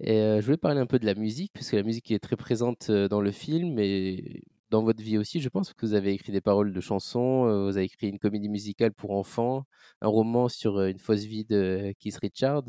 Heu, 0.00 0.40
je 0.40 0.44
voulais 0.46 0.56
parler 0.56 0.80
un 0.80 0.86
peu 0.86 0.98
de 0.98 1.06
la 1.06 1.14
musique, 1.14 1.52
puisque 1.52 1.72
la 1.72 1.82
musique 1.82 2.10
est 2.12 2.20
très 2.20 2.36
présente, 2.36 2.88
heu, 2.90 3.08
dans 3.08 3.20
le 3.20 3.32
film 3.32 3.78
et 3.80 4.42
dans 4.70 4.82
votre 4.84 5.02
vie 5.02 5.18
aussi, 5.18 5.40
je 5.40 5.48
pense, 5.48 5.72
que 5.74 5.86
vous 5.86 5.94
avez 5.94 6.12
écrit 6.12 6.30
des 6.32 6.40
paroles 6.40 6.72
de 6.72 6.80
chansons, 6.80 7.46
heu, 7.48 7.64
vous 7.64 7.76
avez 7.76 7.86
écrit 7.86 8.08
une 8.08 8.18
comédie 8.18 8.48
musicale 8.48 8.92
pour 8.92 9.10
enfants, 9.12 9.64
un 10.00 10.08
roman 10.08 10.48
sur, 10.48 10.80
une 10.82 10.98
fausse 11.00 11.24
vie 11.24 11.44
de 11.44 11.92
Keith 11.98 12.16
Richards. 12.22 12.64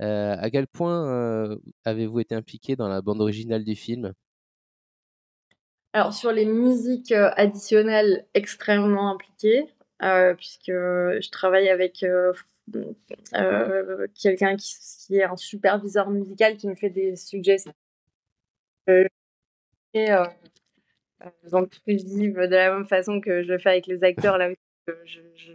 À 0.00 0.50
quel 0.50 0.66
point, 0.68 1.56
avez-vous 1.84 2.20
été 2.20 2.34
impliqué 2.36 2.76
dans 2.76 2.88
la 2.88 3.02
bande 3.02 3.20
originale 3.22 3.64
du 3.64 3.76
film? 3.76 4.14
Alors 5.94 6.12
sur 6.14 6.32
les 6.32 6.44
musiques, 6.46 7.12
additionnelles, 7.12 8.26
extrêmement 8.34 9.10
impliquée, 9.10 9.66
heu, 10.02 10.34
puisque 10.36 10.66
je 10.68 11.30
travaille 11.30 11.68
avec, 11.70 12.04
heu, 13.34 14.08
quelqu'un 14.20 14.56
qui 14.56 15.16
est 15.16 15.24
un 15.24 15.36
superviseur 15.36 16.10
musical 16.10 16.56
qui 16.56 16.68
me 16.68 16.74
fait 16.74 16.90
des 16.90 17.16
suggestions 17.16 17.72
heu 18.86 19.08
et 19.94 20.10
heu, 20.12 20.26
inclusive 21.52 22.34
de 22.36 22.54
la 22.54 22.72
même 22.74 22.86
façon 22.86 23.20
que 23.20 23.42
je 23.42 23.48
le 23.52 23.58
fais 23.58 23.70
avec 23.70 23.86
les 23.86 24.02
acteurs 24.04 24.38
là, 24.38 24.50
je 25.04 25.20
je 25.36 25.52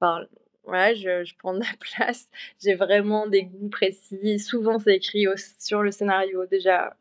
enfin, 0.00 0.26
ouais, 0.64 0.94
je 0.96 1.34
prends 1.38 1.54
de 1.54 1.60
la 1.60 1.66
place. 1.80 2.28
J'ai 2.62 2.74
vraiment 2.74 3.26
des 3.26 3.44
goûts 3.44 3.68
précis. 3.68 4.38
Souvent, 4.38 4.78
c'est 4.78 4.96
écrit 4.96 5.26
sur 5.58 5.82
le 5.82 5.90
scénario 5.90 6.46
déjà, 6.46 6.96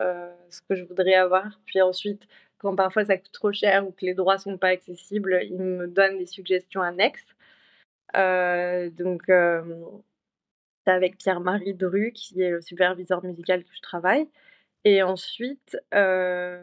ce 0.50 0.62
que 0.70 0.76
je 0.76 0.84
voudrais 0.84 1.16
avoir. 1.16 1.60
Puis 1.66 1.82
ensuite, 1.82 2.24
quand 2.60 2.76
parfois 2.76 3.06
ça 3.06 3.18
coûte 3.18 3.32
trop 3.32 3.52
cher 3.52 3.88
ou 3.88 3.92
que 3.92 4.06
les 4.06 4.14
droits 4.14 4.38
sont 4.38 4.58
pas 4.58 4.70
accessibles, 4.70 5.40
ils 5.44 5.58
me 5.60 5.88
donnent 5.88 6.18
des 6.20 6.28
suggestions 6.28 6.82
annexes. 6.82 7.26
Heu, 8.16 8.92
donc 8.92 9.28
hem, 9.30 9.76
c'est 10.86 10.92
avec 10.94 11.18
Pierre-Marie 11.18 11.74
Dru 11.76 12.12
qui 12.14 12.42
est 12.42 12.52
le 12.52 12.62
superviseur 12.62 13.24
musical 13.24 13.64
que 13.64 13.72
je 13.76 13.82
travaille 13.82 14.28
et 14.86 15.04
ensuite, 15.04 15.78
heu, 15.96 16.60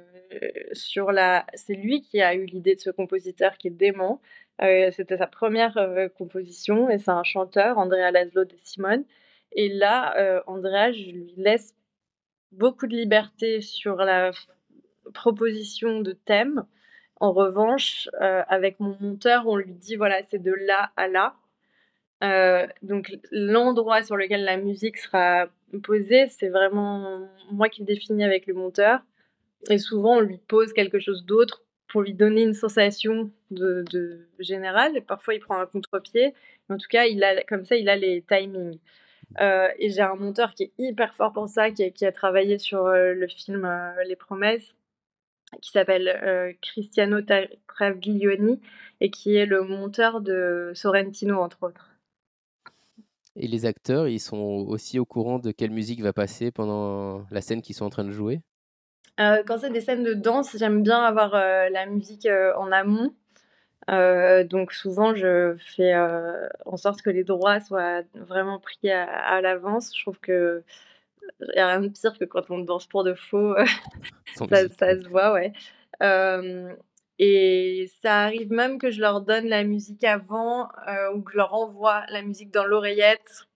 sur 0.72 1.12
la 1.12 1.46
c'est 1.54 1.74
lui 1.74 2.02
qui 2.02 2.22
a 2.22 2.34
eu 2.34 2.46
l'idée 2.46 2.76
de 2.76 2.80
ce 2.80 2.90
compositeur 2.90 3.58
qui 3.58 3.68
est 3.68 3.70
dément. 3.70 4.20
C'était 4.60 5.18
sa 5.18 5.26
1re, 5.28 5.76
heu, 5.78 6.08
composition 6.10 6.90
et 6.90 6.98
c'est 6.98 7.10
un 7.12 7.24
chanteur, 7.24 7.78
Andrea 7.78 8.10
Laszlo 8.12 8.44
De 8.46 8.56
Simone 8.62 9.04
et 9.52 9.68
là, 9.70 10.14
heu, 10.38 10.42
Andrea, 10.48 10.92
je 10.92 11.10
lui 11.12 11.34
laisse 11.38 11.74
beaucoup 12.52 12.86
de 12.88 12.96
liberté 12.96 13.60
sur 13.62 13.96
la 13.98 14.32
proposition 15.14 16.00
de 16.02 16.12
thème. 16.12 16.66
En 17.20 17.32
revanche, 17.32 18.08
heu, 18.20 18.42
avec 18.48 18.80
mon 18.80 18.96
monteur, 19.00 19.46
on 19.46 19.56
lui 19.56 19.74
dit: 19.74 19.96
«Voilà, 19.96 20.22
c'est 20.30 20.42
de 20.42 20.52
là 20.52 20.90
à 20.96 21.06
là». 21.08 21.34
Heu, 22.24 22.68
donc 22.82 23.16
l'endroit 23.32 24.02
sur 24.02 24.16
lequel 24.16 24.44
la 24.44 24.56
musique 24.58 24.98
sera 24.98 25.48
posée, 25.82 26.26
c'est 26.28 26.48
vraiment 26.50 27.28
moi 27.52 27.68
qui 27.70 27.82
le 27.82 27.86
définis 27.86 28.24
avec 28.24 28.46
le 28.46 28.54
monteur 28.54 29.00
et 29.70 29.78
souvent 29.78 30.16
on 30.18 30.20
lui 30.20 30.38
pose 30.38 30.72
quelque 30.74 30.98
chose 31.00 31.24
d'autre 31.26 31.64
pour 31.88 32.02
lui 32.02 32.14
donner 32.14 32.42
une 32.44 32.54
sensation 32.54 33.30
de 33.50 33.84
générale 34.40 35.02
parfois 35.06 35.34
il 35.34 35.40
prend 35.40 35.58
un 35.60 35.66
contre-pied, 35.66 36.34
en 36.70 36.76
tout 36.78 36.88
cas, 36.90 37.06
il 37.06 37.24
a 37.24 37.42
comme 37.44 37.64
ça, 37.66 37.76
il 37.76 37.88
a 37.88 37.96
les 37.96 38.22
timings. 38.22 38.78
Heu 39.40 39.68
et 39.78 39.90
j'ai 39.90 40.02
un 40.02 40.16
monteur 40.16 40.54
qui 40.54 40.64
est 40.64 40.72
hyper 40.78 41.14
fort 41.14 41.32
pour 41.32 41.48
ça, 41.48 41.70
qui 41.70 42.06
a 42.06 42.12
travaillé 42.12 42.58
sur, 42.58 42.88
le 42.88 43.26
film, 43.28 43.68
Les 44.08 44.16
Promesses, 44.16 44.74
qui 45.60 45.70
s'appelle, 45.70 46.20
heu, 46.22 46.56
Cristiano 46.60 47.18
Traviglioni 47.66 48.60
et 49.00 49.10
qui 49.10 49.36
est 49.36 49.46
le 49.46 49.62
monteur 49.62 50.20
de 50.20 50.72
Sorrentino, 50.74 51.40
entre 51.40 51.62
autres. 51.62 51.90
Et 53.36 53.46
les 53.46 53.64
acteurs, 53.64 54.08
ils 54.08 54.20
sont 54.20 54.38
aussi 54.38 54.98
au 54.98 55.04
courant 55.04 55.38
de 55.38 55.52
quelle 55.52 55.70
musique 55.70 56.02
va 56.02 56.12
passer 56.12 56.50
pendant 56.50 57.24
la 57.30 57.40
scène 57.40 57.62
qu'ils 57.62 57.76
sont 57.76 57.84
en 57.84 57.90
train 57.90 58.04
de 58.04 58.10
jouer? 58.10 58.40
quand 59.46 59.58
c'est 59.58 59.70
des 59.70 59.82
scènes 59.82 60.02
de 60.02 60.14
danse, 60.14 60.56
j'aime 60.56 60.82
bien 60.82 61.02
avoir 61.02 61.32
la 61.32 61.84
musique 61.84 62.26
en 62.56 62.72
amont. 62.72 63.12
donc 64.48 64.72
souvent, 64.72 65.14
je 65.14 65.56
fais 65.58 65.94
en 66.64 66.78
sorte 66.78 67.02
que 67.02 67.10
les 67.10 67.22
droits 67.22 67.60
soient 67.60 68.00
vraiment 68.14 68.58
pris 68.58 68.90
à, 68.90 69.42
l'avance. 69.42 69.94
Je 69.94 70.00
trouve 70.02 70.18
que 70.20 70.64
il 71.40 71.52
n'y 71.54 71.60
a 71.60 71.68
rien 71.68 71.80
de 71.80 71.88
pire 71.88 72.18
que 72.18 72.24
quand 72.24 72.50
on 72.50 72.58
danse 72.58 72.86
pour 72.86 73.04
de 73.04 73.14
faux. 73.14 73.54
ça, 74.34 74.68
ça, 74.68 74.98
se 74.98 75.08
voit, 75.08 75.32
ouais. 75.32 75.52
Et 77.22 77.92
ça 78.02 78.22
arrive 78.22 78.50
même 78.50 78.78
que 78.78 78.90
je 78.90 78.98
leur 78.98 79.20
donne 79.20 79.46
la 79.46 79.62
musique 79.62 80.04
avant 80.04 80.70
euh, 80.88 81.12
ou 81.14 81.20
que 81.20 81.32
je 81.32 81.36
leur 81.36 81.52
envoie 81.52 82.02
la 82.08 82.22
musique 82.22 82.50
dans 82.50 82.64
l'oreillette, 82.64 83.46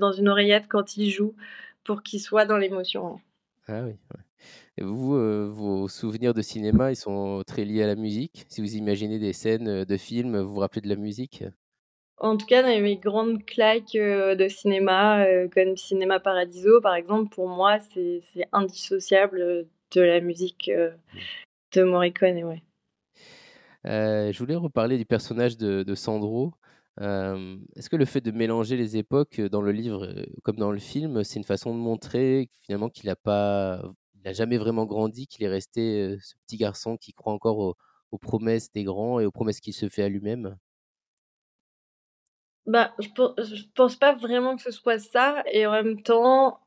dans 0.00 0.12
une 0.12 0.28
oreillette 0.28 0.66
quand 0.68 0.96
ils 0.96 1.10
jouent, 1.10 1.34
pour 1.82 2.04
qu'ils 2.04 2.20
soient 2.20 2.46
dans 2.46 2.58
l'émotion. 2.58 3.20
Ah 3.66 3.82
oui. 3.82 3.96
Et 4.76 4.84
vous, 4.84 5.16
euh, 5.16 5.50
vos 5.52 5.88
souvenirs 5.88 6.32
de 6.32 6.42
cinéma, 6.42 6.92
ils 6.92 6.96
sont 6.96 7.42
très 7.44 7.64
liés 7.64 7.82
à 7.82 7.88
la 7.88 7.96
musique? 7.96 8.46
Si 8.48 8.60
vous 8.60 8.76
imaginez 8.76 9.18
des 9.18 9.32
scènes 9.32 9.66
euh, 9.66 9.84
de 9.84 9.96
films, 9.96 10.40
vous 10.40 10.54
vous 10.54 10.60
rappelez 10.60 10.82
de 10.82 10.88
la 10.88 10.94
musique? 10.94 11.42
En 12.20 12.36
tout 12.36 12.46
cas, 12.46 12.62
dans 12.62 12.82
mes 12.82 12.96
grandes 12.96 13.44
claques 13.44 13.94
de 13.94 14.48
cinéma, 14.48 15.24
comme 15.54 15.76
Cinéma 15.76 16.18
Paradiso, 16.18 16.80
par 16.80 16.94
exemple, 16.94 17.34
pour 17.34 17.48
moi, 17.48 17.78
c'est 17.94 18.22
indissociable 18.52 19.66
de 19.92 20.00
la 20.00 20.20
musique 20.20 20.70
mmh. 20.74 21.18
de 21.76 21.82
Morricone. 21.82 22.44
Ouais. 22.44 22.62
Euh, 23.86 24.32
je 24.32 24.38
voulais 24.38 24.56
reparler 24.56 24.98
du 24.98 25.06
personnage 25.06 25.56
de, 25.56 25.94
Sandro. 25.94 26.52
Est-ce 26.98 27.88
que 27.88 27.96
le 27.96 28.04
fait 28.04 28.20
de 28.20 28.30
mélanger 28.30 28.76
les 28.76 28.96
époques 28.96 29.40
dans 29.40 29.62
le 29.62 29.72
livre 29.72 30.04
euh, 30.04 30.26
comme 30.42 30.56
dans 30.56 30.72
le 30.72 30.80
film, 30.80 31.22
c'est 31.22 31.38
une 31.38 31.44
façon 31.44 31.72
de 31.72 31.78
montrer 31.78 32.50
finalement 32.62 32.88
qu'il 32.88 33.06
n'a 33.06 33.14
pas, 33.14 33.82
il 34.24 34.34
jamais 34.34 34.58
vraiment 34.58 34.84
grandi, 34.84 35.26
qu'il 35.26 35.44
est 35.44 35.48
resté 35.48 36.02
euh, 36.02 36.18
ce 36.20 36.34
petit 36.46 36.56
garçon 36.56 36.96
qui 36.96 37.12
croit 37.12 37.32
encore 37.32 37.76
aux, 38.10 38.18
promesses 38.18 38.72
des 38.72 38.84
grands 38.84 39.20
et 39.20 39.26
aux 39.26 39.30
promesses 39.30 39.60
qu'il 39.60 39.74
se 39.74 39.88
fait 39.88 40.02
à 40.02 40.08
lui-même? 40.08 40.56
Bah, 42.68 42.94
je, 42.98 43.08
ne 43.08 43.72
pense 43.74 43.96
pas 43.96 44.14
vraiment 44.14 44.56
que 44.56 44.62
ce 44.62 44.70
soit 44.70 44.98
ça, 44.98 45.42
et 45.52 45.66
en 45.66 45.72
même 45.72 46.02
temps, 46.02 46.60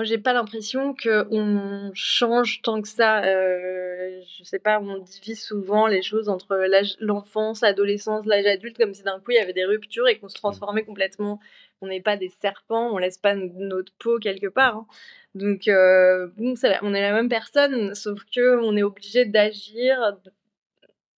moi, 0.00 0.06
j'ai 0.06 0.16
pas 0.16 0.32
l'impression 0.32 0.94
qu'on 0.94 1.90
change 1.92 2.62
tant 2.62 2.80
que 2.80 2.88
ça. 2.88 3.22
Euh, 3.22 4.22
je 4.38 4.44
sais 4.44 4.58
pas, 4.58 4.80
on 4.80 4.96
divise 4.96 5.42
souvent 5.42 5.86
les 5.86 6.00
choses 6.00 6.30
entre 6.30 6.58
l'enfance, 7.00 7.60
l'adolescence, 7.60 8.24
l'âge 8.24 8.46
adulte, 8.46 8.78
comme 8.78 8.94
si 8.94 9.02
d'un 9.02 9.20
coup 9.20 9.32
il 9.32 9.34
y 9.34 9.38
avait 9.40 9.52
des 9.52 9.66
ruptures 9.66 10.08
et 10.08 10.18
qu'on 10.18 10.30
se 10.30 10.36
transformait 10.36 10.84
complètement. 10.84 11.38
On 11.82 11.88
n'est 11.88 12.00
pas 12.00 12.16
des 12.16 12.30
serpents, 12.40 12.90
on 12.94 12.96
laisse 12.96 13.18
pas 13.18 13.34
notre 13.34 13.92
peau 13.98 14.18
quelque 14.18 14.46
part. 14.46 14.76
Hein. 14.76 14.86
Donc, 15.34 15.68
euh, 15.68 16.28
bon, 16.38 16.54
on 16.80 16.94
est 16.94 17.02
la 17.02 17.12
même 17.12 17.28
personne, 17.28 17.94
sauf 17.94 18.24
que 18.34 18.58
on 18.58 18.78
est 18.78 18.82
obligé 18.82 19.26
d'agir 19.26 20.16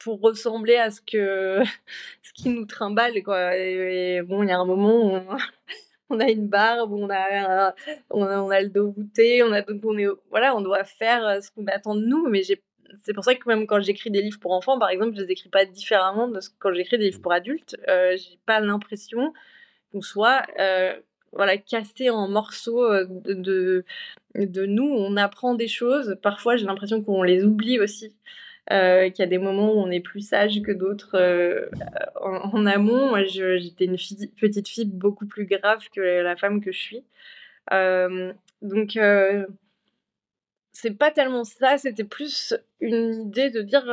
pour 0.03 0.21
ressembler 0.21 0.77
à 0.77 0.91
ce 0.91 1.01
que 1.01 1.62
ce 2.23 2.33
qui 2.35 2.49
nous 2.49 2.67
trimballe 2.67 3.23
quoi. 3.23 3.57
Et, 3.57 4.23
bon, 4.23 4.43
il 4.43 4.49
y 4.49 4.53
a 4.53 4.59
un 4.59 4.65
moment 4.65 5.17
où 5.17 5.21
on 6.11 6.21
a 6.21 6.31
une 6.31 6.49
barbe, 6.49 6.93
on 6.93 7.09
a, 7.11 7.75
on 8.11 8.25
a, 8.25 8.41
on 8.41 8.51
a 8.51 8.61
le 8.61 8.69
dos 8.69 8.93
voûté, 8.93 9.43
on 9.43 9.53
a 9.53 9.62
donc 9.62 9.81
on 9.85 9.97
est 9.99 10.09
voilà, 10.31 10.55
on 10.57 10.61
doit 10.61 10.85
faire 10.85 11.27
euh, 11.27 11.41
ce 11.41 11.51
qu'on 11.51 11.67
attend 11.67 11.95
de 11.95 12.05
nous. 12.05 12.29
Mais 12.29 12.43
c'est 13.05 13.12
pour 13.15 13.25
ça 13.25 13.35
que 13.35 13.49
même 13.49 13.67
quand 13.67 13.81
j'écris 13.81 14.11
des 14.11 14.23
livres 14.23 14.38
pour 14.41 14.53
enfants, 14.53 14.79
par 14.79 14.91
exemple, 14.91 15.17
je 15.17 15.23
les 15.23 15.33
écris 15.33 15.49
pas 15.49 15.65
différemment 15.65 16.29
de 16.29 16.41
ce, 16.41 16.51
quand 16.59 16.73
j'écris 16.73 16.99
des 16.99 17.07
livres 17.07 17.23
pour 17.23 17.33
adultes. 17.33 17.77
Euh, 17.88 18.17
j'ai 18.17 18.38
pas 18.47 18.61
l'impression 18.61 19.33
qu'on 19.91 20.03
soit 20.03 20.43
euh, 20.59 20.95
voilà 21.33 21.57
cassé 21.57 22.11
en 22.11 22.29
morceaux 22.29 22.85
euh, 22.85 23.07
de, 23.09 23.85
de 24.35 24.67
nous. 24.67 24.85
On 24.85 25.17
apprend 25.17 25.55
des 25.55 25.69
choses. 25.69 26.17
Parfois, 26.23 26.57
j'ai 26.57 26.67
l'impression 26.67 27.03
qu'on 27.03 27.23
les 27.23 27.45
oublie 27.45 27.81
aussi. 27.81 28.15
Euh, 28.70 29.11
qu'il 29.11 29.25
y 29.25 29.27
a 29.27 29.29
des 29.29 29.38
moments 29.38 29.72
où 29.72 29.79
on 29.81 29.90
est 29.90 30.01
plus 30.01 30.20
sage 30.20 30.62
que 30.62 30.70
d'autres 30.70 31.16
euh, 31.16 31.68
en, 32.20 32.64
amont. 32.64 33.09
Moi, 33.09 33.25
j'étais 33.25 33.87
une 33.87 33.96
petite 33.96 34.68
fille 34.68 34.87
beaucoup 34.87 35.27
plus 35.27 35.46
grave 35.46 35.88
que 35.94 36.01
la 36.01 36.37
femme 36.37 36.61
que 36.61 36.70
je 36.70 36.79
suis. 36.79 37.05
Euh, 37.72 38.33
donc, 38.62 38.96
c'est 40.70 40.96
pas 40.96 41.11
tellement 41.11 41.44
ça, 41.44 41.77
c'était 41.77 42.05
plus 42.05 42.55
une 42.81 43.27
idée 43.27 43.51
de 43.51 43.62
dire 43.62 43.85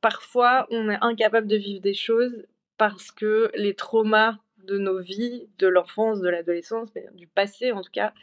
parfois 0.00 0.66
on 0.70 0.88
est 0.88 0.98
incapable 1.00 1.48
de 1.48 1.56
vivre 1.56 1.82
des 1.82 1.94
choses 1.94 2.46
parce 2.78 3.10
que 3.10 3.50
les 3.54 3.74
traumas 3.74 4.38
de 4.64 4.78
nos 4.78 5.00
vies, 5.00 5.48
de 5.58 5.66
l'enfance, 5.66 6.20
de 6.20 6.28
l'adolescence, 6.28 6.90
du 7.14 7.26
passé 7.26 7.72
en 7.72 7.82
tout 7.82 7.90
cas, 7.92 8.14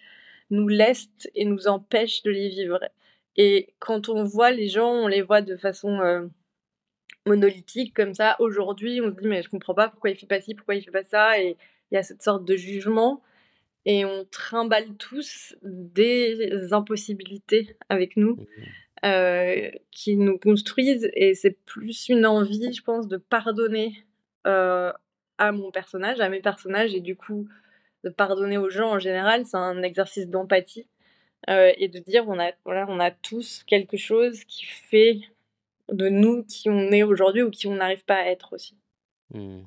nous 0.49 0.67
lestent 0.67 1.29
et 1.35 1.45
nous 1.45 1.67
empêchent 1.67 2.23
de 2.23 2.31
les 2.31 2.49
vivre. 2.49 2.79
Et 3.35 3.73
quand 3.79 4.09
on 4.09 4.23
voit 4.23 4.51
les 4.51 4.67
gens, 4.67 4.91
on 4.91 5.07
les 5.07 5.21
voit 5.21 5.41
de 5.41 5.55
façon 5.55 5.99
euh, 6.01 6.27
monolithique 7.25 7.95
comme 7.95 8.13
ça. 8.13 8.35
Aujourd'hui, 8.39 9.01
on 9.01 9.09
se 9.09 9.19
dit 9.19 9.27
mais 9.27 9.41
je 9.41 9.49
comprends 9.49 9.75
pas 9.75 9.89
pourquoi 9.89 10.09
il 10.09 10.17
fait 10.17 10.27
pas 10.27 10.41
ci, 10.41 10.55
pourquoi 10.55 10.75
il 10.75 10.83
fait 10.83 10.91
pas 10.91 11.03
ça, 11.03 11.41
et 11.41 11.57
il 11.91 11.95
y 11.95 11.97
a 11.97 12.03
cette 12.03 12.23
sorte 12.23 12.45
de 12.45 12.55
jugement. 12.55 13.21
Et 13.85 14.03
on 14.05 14.25
trimballe 14.25 14.95
tous 14.97 15.55
des 15.63 16.73
impossibilités 16.73 17.77
avec 17.89 18.17
nous 18.17 18.35
mmh 18.35 18.45
euh, 19.05 19.69
qui 19.91 20.17
nous 20.17 20.37
construisent. 20.37 21.09
Et 21.13 21.33
c'est 21.33 21.57
plus 21.65 22.09
une 22.09 22.25
envie, 22.25 22.73
je 22.73 22.83
pense, 22.83 23.07
de 23.07 23.15
pardonner 23.15 23.93
euh, 24.45 24.91
à 25.37 25.53
mon 25.53 25.71
personnage, 25.71 26.19
à 26.19 26.27
mes 26.27 26.41
personnages, 26.41 26.93
et 26.93 26.99
du 26.99 27.15
coup 27.15 27.47
de 28.03 28.09
pardonner 28.09 28.57
aux 28.57 28.69
gens 28.69 28.91
en 28.91 28.99
général. 28.99 29.45
C'est 29.45 29.57
un 29.57 29.83
exercice 29.83 30.27
d'empathie. 30.27 30.87
Euh, 31.47 31.71
et 31.77 31.87
de 31.87 31.99
dire 31.99 32.25
on 32.27 32.37
a, 32.39 32.51
voilà, 32.65 32.85
on 32.89 32.99
a 32.99 33.11
tous 33.11 33.63
quelque 33.65 33.97
chose 33.97 34.43
qui 34.43 34.65
fait 34.65 35.21
de 35.91 36.09
nous 36.09 36.43
qui 36.43 36.69
on 36.69 36.91
est 36.91 37.03
aujourd'hui 37.03 37.43
ou 37.43 37.49
qui 37.49 37.67
on 37.67 37.75
n'arrive 37.75 38.03
pas 38.03 38.17
à 38.17 38.25
être 38.25 38.53
aussi. 38.53 38.75
Mmh. 39.33 39.61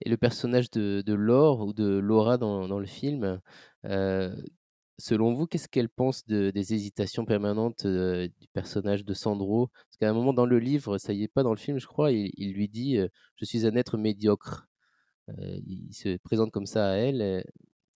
Et 0.00 0.08
le 0.08 0.16
personnage 0.16 0.70
de, 0.70 1.02
de, 1.04 1.12
Laure 1.12 1.60
ou 1.60 1.72
de 1.72 1.98
Laura 1.98 2.38
dans, 2.38 2.68
dans 2.68 2.78
le 2.78 2.86
film, 2.86 3.40
euh, 3.84 4.34
selon 4.98 5.34
vous, 5.34 5.46
qu'est-ce 5.46 5.68
qu'elle 5.68 5.88
pense 5.88 6.24
de, 6.26 6.50
des 6.50 6.72
hésitations 6.72 7.24
permanentes 7.26 7.84
euh, 7.84 8.28
du 8.40 8.48
personnage 8.48 9.04
de 9.04 9.12
Sandro? 9.12 9.66
Parce 9.66 9.96
qu'à 10.00 10.08
un 10.08 10.14
moment 10.14 10.32
dans 10.32 10.46
le 10.46 10.58
livre, 10.58 10.98
ça 10.98 11.12
y 11.12 11.24
est 11.24 11.28
pas 11.28 11.42
dans 11.42 11.50
le 11.50 11.58
film, 11.58 11.78
je 11.78 11.86
crois, 11.86 12.12
il 12.12 12.52
lui 12.54 12.68
dit 12.68 12.98
Je 13.36 13.44
suis 13.44 13.66
un 13.66 13.74
être 13.74 13.98
médiocre. 13.98 14.68
il 15.36 15.92
se 15.92 16.16
présente 16.18 16.52
comme 16.52 16.66
ça 16.66 16.90
à 16.90 16.94
elle. 16.94 17.44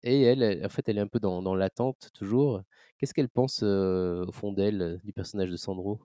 Et 0.05 0.23
elle, 0.23 0.65
en 0.65 0.69
fait, 0.69 0.89
elle 0.89 0.99
est 0.99 1.03
un 1.03 1.07
peu 1.07 1.21
dans, 1.21 1.43
dans 1.43 1.55
l'attente 1.55 2.11
toujours. 2.15 2.63
Qu'est-ce 2.99 3.15
qu'elle 3.15 3.29
pense 3.29 3.63
au 3.63 4.33
fond 4.33 4.53
d'elle, 4.53 5.01
du 5.05 5.13
personnage 5.13 5.51
de 5.51 5.57
Sandro? 5.57 6.01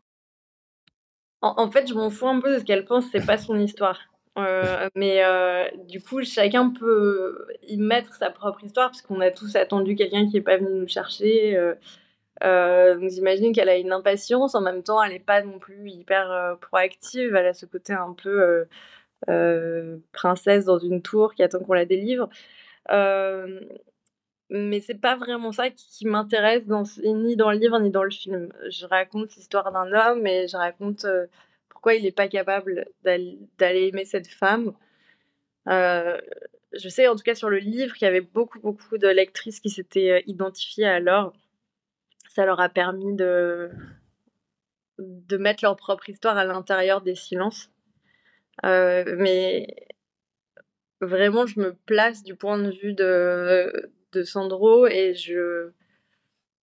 En, 1.42 1.70
fait, 1.70 1.88
je 1.88 1.94
m'en 1.94 2.10
fous 2.10 2.28
un 2.28 2.40
peu 2.40 2.56
de 2.56 2.60
ce 2.60 2.64
qu'elle 2.64 2.86
pense, 2.86 3.06
c'est 3.12 3.26
pas 3.26 3.38
son 3.38 3.58
histoire. 3.60 4.00
mais 4.96 5.22
du 5.88 6.02
coup, 6.02 6.24
chacun 6.24 6.70
peut 6.70 7.48
y 7.68 7.78
mettre 7.78 8.14
sa 8.16 8.30
propre 8.30 8.64
histoire, 8.64 8.90
parce 8.90 9.02
qu'on 9.02 9.22
a 9.22 9.32
tous 9.32 9.56
attendu 9.56 9.96
quelqu'un 9.96 10.28
qui 10.28 10.34
n'est 10.34 10.42
pas 10.42 10.58
venu 10.58 10.80
nous 10.80 10.88
chercher. 10.88 11.56
donc 12.42 13.10
j'imagine 13.10 13.54
qu'elle 13.54 13.70
a 13.70 13.78
une 13.78 13.92
impatience, 13.92 14.56
en 14.56 14.62
même 14.62 14.84
temps, 14.84 15.02
elle 15.02 15.14
n'est 15.14 15.20
pas 15.20 15.44
non 15.44 15.60
plus 15.60 15.90
hyper 15.90 16.58
proactive, 16.62 17.36
elle 17.36 17.48
a 17.48 17.54
ce 17.54 17.68
côté 17.68 17.94
un 17.94 18.14
peu 18.14 18.66
princesse 20.12 20.66
dans 20.66 20.80
une 20.80 21.04
tour 21.04 21.36
qui 21.36 21.44
attend 21.44 21.60
qu'on 21.60 21.74
la 21.74 21.86
délivre 21.86 22.30
mais 24.50 24.80
c'est 24.80 25.00
pas 25.00 25.16
vraiment 25.16 25.52
ça 25.52 25.70
qui, 25.70 26.06
m'intéresse 26.06 26.64
ni 27.04 27.36
dans 27.36 27.52
le 27.52 27.58
livre 27.58 27.80
ni 27.80 27.90
dans 27.90 28.04
le 28.04 28.12
film. 28.12 28.50
Je 28.70 28.86
raconte 28.86 29.36
l'histoire 29.36 29.72
d'un 29.72 29.92
homme 29.92 30.26
et 30.26 30.48
je 30.48 30.58
raconte 30.58 31.06
pourquoi 31.70 31.96
il 31.96 32.04
n'est 32.04 32.12
pas 32.12 32.28
capable 32.28 32.88
d'aller 33.04 33.38
aimer 33.60 34.06
cette 34.06 34.28
femme. 34.28 34.74
Je 35.66 36.90
sais 36.90 37.08
en 37.08 37.16
tout 37.16 37.24
cas 37.24 37.36
sur 37.36 37.50
le 37.50 37.58
livre 37.58 37.96
qu'il 37.96 38.06
y 38.06 38.10
avait 38.10 38.22
beaucoup 38.22 38.60
beaucoup 38.60 38.98
de 38.98 39.08
lectrices 39.08 39.60
qui 39.60 39.70
s'étaient 39.70 40.24
identifiées 40.28 40.88
à 40.88 41.00
Laure. 41.00 41.34
Ça 42.30 42.46
leur 42.46 42.60
a 42.60 42.70
permis 42.70 43.16
de, 43.16 43.72
de 45.00 45.38
mettre 45.38 45.64
leur 45.64 45.76
propre 45.76 46.10
histoire 46.10 46.38
à 46.38 46.46
l'intérieur 46.46 47.02
des 47.02 47.16
silences. 47.16 47.70
mais 48.64 49.76
vraiment, 51.02 51.46
je 51.46 51.60
me 51.60 51.74
place 51.86 52.24
du 52.24 52.36
point 52.36 52.58
de 52.58 52.72
vue 52.72 52.94
de, 52.94 53.92
de 54.14 54.24
Sandro 54.24 54.88
et 54.88 55.14
je 55.14 55.72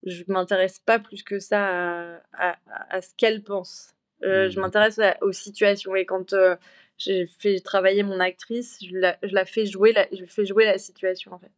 je 0.06 0.22
m'intéresse 0.28 0.78
pas 0.80 0.98
plus 0.98 1.22
que 1.22 1.38
ça 1.38 2.20
à, 2.32 2.56
à, 2.90 3.00
ce 3.00 3.14
qu'elle 3.16 3.42
pense. 3.42 3.94
Euh, 4.22 4.50
je 4.50 4.58
mmh. 4.58 4.62
m'intéresse 4.62 5.00
aux 5.22 5.32
situations 5.32 5.96
et 5.96 6.04
quand 6.04 6.32
euh, 6.32 6.56
j'ai 6.98 7.26
fait 7.26 7.58
travailler 7.60 8.02
mon 8.02 8.20
actrice, 8.20 8.78
je 8.84 8.96
la, 8.96 9.16
je 9.22 9.34
la 9.34 9.44
fais 9.44 9.66
jouer 9.66 9.92
la, 9.92 10.06
je 10.12 10.24
fais 10.26 10.44
jouer 10.44 10.66
la 10.66 10.78
situation 10.78 11.32
en 11.32 11.38
fait. 11.38 11.50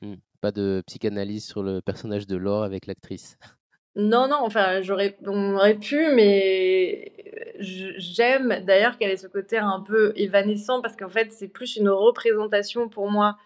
Mmh. 0.00 0.14
Pas 0.40 0.50
de 0.50 0.82
psychanalyse 0.86 1.46
sur 1.46 1.62
le 1.62 1.82
personnage 1.82 2.26
de 2.26 2.36
Laure 2.36 2.64
avec 2.64 2.86
l'actrice. 2.86 3.36
Non, 3.96 4.28
non, 4.28 4.38
enfin, 4.40 4.82
j'aurais, 4.82 5.16
on 5.26 5.56
aurait 5.56 5.74
pu, 5.74 6.12
mais 6.14 7.12
j'aime 7.58 8.62
d'ailleurs 8.64 8.96
qu'elle 8.96 9.10
ait 9.10 9.16
ce 9.16 9.26
côté 9.26 9.58
un 9.58 9.80
peu 9.80 10.12
évanescent 10.16 10.80
parce 10.80 10.96
qu'en 10.96 11.08
fait, 11.08 11.32
c'est 11.32 11.48
plus 11.48 11.76
une 11.76 11.88
représentation 11.88 12.88
pour 12.88 13.10
moi 13.10 13.36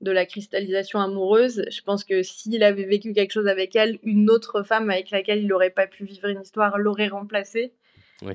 de 0.00 0.10
la 0.10 0.26
cristallisation 0.26 1.00
amoureuse. 1.00 1.64
Je 1.70 1.80
pense 1.82 2.04
que 2.04 2.22
s'il 2.22 2.62
avait 2.64 2.84
vécu 2.84 3.12
quelque 3.12 3.32
chose 3.32 3.46
avec 3.46 3.76
elle, 3.76 3.98
une 4.02 4.30
autre 4.30 4.62
femme 4.64 4.90
avec 4.90 5.10
laquelle 5.10 5.38
il 5.38 5.46
n'aurait 5.46 5.70
pas 5.70 5.86
pu 5.86 6.04
vivre 6.04 6.28
une 6.28 6.42
histoire 6.42 6.76
l'aurait 6.78 7.08
remplacée. 7.08 7.72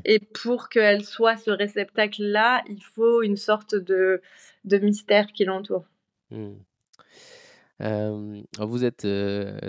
Et 0.05 0.19
pour 0.19 0.69
qu'elle 0.69 1.03
soit 1.03 1.37
ce 1.37 1.49
réceptacle-là, 1.49 2.63
il 2.69 2.83
faut 2.83 3.23
une 3.23 3.37
sorte 3.37 3.75
de, 3.75 4.21
de 4.65 4.77
mystère 4.77 5.27
qui 5.27 5.45
l'entoure. 5.45 5.85
Mmh. 6.31 6.53
Vous 7.79 8.83
êtes 8.85 9.07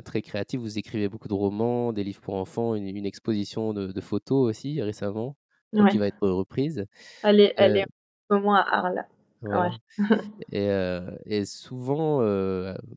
très 0.05 0.23
créatif, 0.23 0.61
vous 0.61 0.79
écrivez 0.79 1.09
beaucoup 1.09 1.29
de 1.29 1.35
romans, 1.35 1.93
des 1.93 2.05
livres 2.05 2.21
pour 2.21 2.35
enfants, 2.35 2.75
une, 2.75 3.07
exposition 3.07 3.73
de, 3.73 4.01
photos 4.01 4.49
aussi 4.49 4.83
récemment, 4.83 5.37
qui 5.91 5.99
va 5.99 6.09
être 6.09 6.29
reprise. 6.29 6.87
Elle 7.23 7.41
est, 7.41 7.55
elle 7.57 7.77
est 7.77 7.87
au 8.29 8.39
moins 8.39 8.61
à 8.61 8.79
Arles. 8.79 9.07
et, 10.53 10.69
et, 11.25 11.45
souvent, 11.47 12.21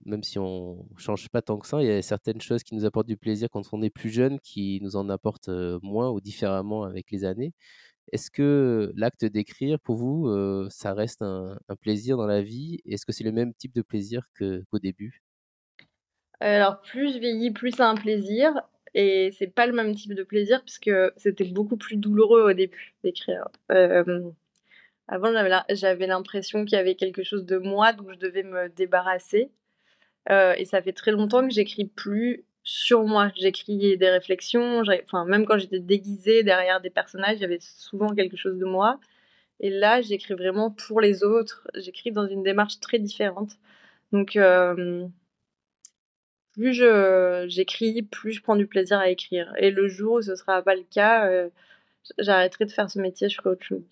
même 0.05 0.23
si 0.23 0.39
on 0.39 0.85
change 0.97 1.29
pas 1.29 1.41
tant 1.41 1.57
que 1.57 1.67
ça, 1.67 1.81
il 1.81 1.87
y 1.87 1.91
a 1.91 2.01
certaines 2.01 2.41
choses 2.41 2.63
qui 2.63 2.75
nous 2.75 2.85
apportent 2.85 3.07
du 3.07 3.17
plaisir 3.17 3.47
quand 3.51 3.61
on 3.71 3.81
est 3.81 3.89
plus 3.89 4.09
jeune, 4.09 4.39
qui 4.39 4.79
nous 4.81 4.95
en 4.95 5.09
apportent 5.09 5.51
moins 5.81 6.09
ou 6.09 6.19
différemment 6.19 6.83
avec 6.83 7.11
les 7.11 7.23
années. 7.23 7.53
Est-ce 8.11 8.29
que 8.29 8.91
l'acte 8.95 9.25
d'écrire, 9.25 9.79
pour 9.79 9.95
vous, 9.95 10.69
ça 10.69 10.93
reste 10.93 11.21
un, 11.21 11.57
plaisir 11.81 12.17
dans 12.17 12.27
la 12.27 12.41
vie? 12.41 12.79
Est-ce 12.85 13.05
que 13.05 13.11
c'est 13.11 13.23
le 13.23 13.31
même 13.31 13.53
type 13.53 13.73
de 13.73 13.81
plaisir 13.81 14.27
qu'au 14.37 14.79
début? 14.79 15.21
Alors, 16.39 16.81
plus 16.81 17.13
je 17.13 17.19
vieillis, 17.19 17.51
plus 17.51 17.71
c'est 17.71 17.81
un 17.81 17.95
plaisir. 17.95 18.53
Et 18.95 19.31
c'est 19.39 19.47
pas 19.47 19.65
le 19.65 19.73
même 19.73 19.95
type 19.95 20.13
de 20.13 20.23
plaisir, 20.23 20.61
puisque 20.61 20.91
c'était 21.17 21.45
beaucoup 21.45 21.77
plus 21.77 21.97
douloureux 21.97 22.43
au 22.43 22.53
début 22.53 22.93
d'écrire. 23.03 23.47
Avant, 25.07 25.33
j'avais 25.69 26.07
l'impression 26.07 26.65
qu'il 26.65 26.77
y 26.77 26.79
avait 26.79 26.95
quelque 26.95 27.23
chose 27.23 27.45
de 27.45 27.57
moi 27.57 27.93
dont 27.93 28.11
je 28.11 28.17
devais 28.17 28.43
me 28.43 28.69
débarrasser. 28.69 29.51
Euh, 30.29 30.53
et 30.57 30.65
ça 30.65 30.81
fait 30.81 30.93
très 30.93 31.11
longtemps 31.11 31.45
que 31.45 31.53
j'écris 31.53 31.85
plus 31.85 32.45
sur 32.63 33.03
moi. 33.03 33.31
J'écris 33.35 33.97
des 33.97 34.09
réflexions, 34.09 34.83
enfin, 35.03 35.25
même 35.25 35.45
quand 35.45 35.57
j'étais 35.57 35.79
déguisée 35.79 36.43
derrière 36.43 36.81
des 36.81 36.89
personnages, 36.89 37.37
il 37.37 37.41
y 37.41 37.45
avait 37.45 37.59
souvent 37.61 38.09
quelque 38.09 38.37
chose 38.37 38.57
de 38.57 38.65
moi. 38.65 38.99
Et 39.59 39.69
là, 39.69 40.01
j'écris 40.01 40.33
vraiment 40.33 40.71
pour 40.71 41.01
les 41.01 41.23
autres. 41.23 41.67
J'écris 41.75 42.11
dans 42.11 42.27
une 42.27 42.43
démarche 42.43 42.79
très 42.79 42.99
différente. 42.99 43.53
Donc, 44.11 44.35
euh, 44.35 45.07
plus 46.53 46.73
j'écris, 47.47 48.03
plus 48.03 48.33
je 48.33 48.41
prends 48.41 48.55
du 48.55 48.67
plaisir 48.67 48.99
à 48.99 49.09
écrire. 49.09 49.53
Et 49.57 49.71
le 49.71 49.87
jour 49.87 50.15
où 50.15 50.21
ce 50.21 50.35
sera 50.35 50.61
pas 50.61 50.75
le 50.75 50.83
cas, 50.83 51.27
euh, 51.27 51.49
j'arrêterai 52.19 52.65
de 52.65 52.71
faire 52.71 52.89
ce 52.89 52.99
métier, 52.99 53.29
je 53.29 53.35
ferai 53.37 53.49
autre 53.51 53.65
chose. 53.65 53.83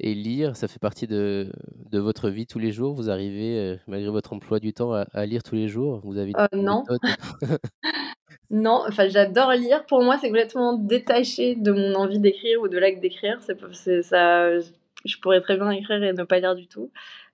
Et 0.00 0.14
lire, 0.14 0.56
ça 0.56 0.68
fait 0.68 0.78
partie 0.78 1.06
de, 1.08 1.50
de 1.90 1.98
votre 1.98 2.28
vie 2.28 2.46
tous 2.46 2.60
les 2.60 2.70
jours 2.70 2.94
Vous 2.94 3.10
arrivez, 3.10 3.58
euh, 3.58 3.76
malgré 3.88 4.10
votre 4.10 4.32
emploi 4.32 4.60
du 4.60 4.72
temps, 4.72 4.92
à, 4.92 5.26
lire 5.26 5.42
tous 5.42 5.56
les 5.56 5.68
jours 5.68 6.00
Vous 6.04 6.18
avez 6.18 6.32
euh, 6.36 6.46
Non. 6.52 6.84
non, 8.50 8.84
enfin 8.86 9.08
j'adore 9.08 9.52
lire. 9.52 9.84
Pour 9.86 10.02
moi, 10.02 10.16
c'est 10.20 10.28
complètement 10.28 10.74
détaché 10.74 11.56
de 11.56 11.72
mon 11.72 11.94
envie 11.96 12.20
d'écrire 12.20 12.60
ou 12.60 12.68
de 12.68 12.78
l'acte 12.78 13.00
d'écrire. 13.00 13.40
C'est, 13.72 14.02
ça, 14.02 14.56
je 14.58 15.16
pourrais 15.20 15.40
très 15.40 15.56
bien 15.56 15.70
écrire 15.70 16.02
et 16.02 16.12
ne 16.12 16.22
pas 16.22 16.38
lire 16.38 16.54
du 16.54 16.68
tout. 16.68 16.90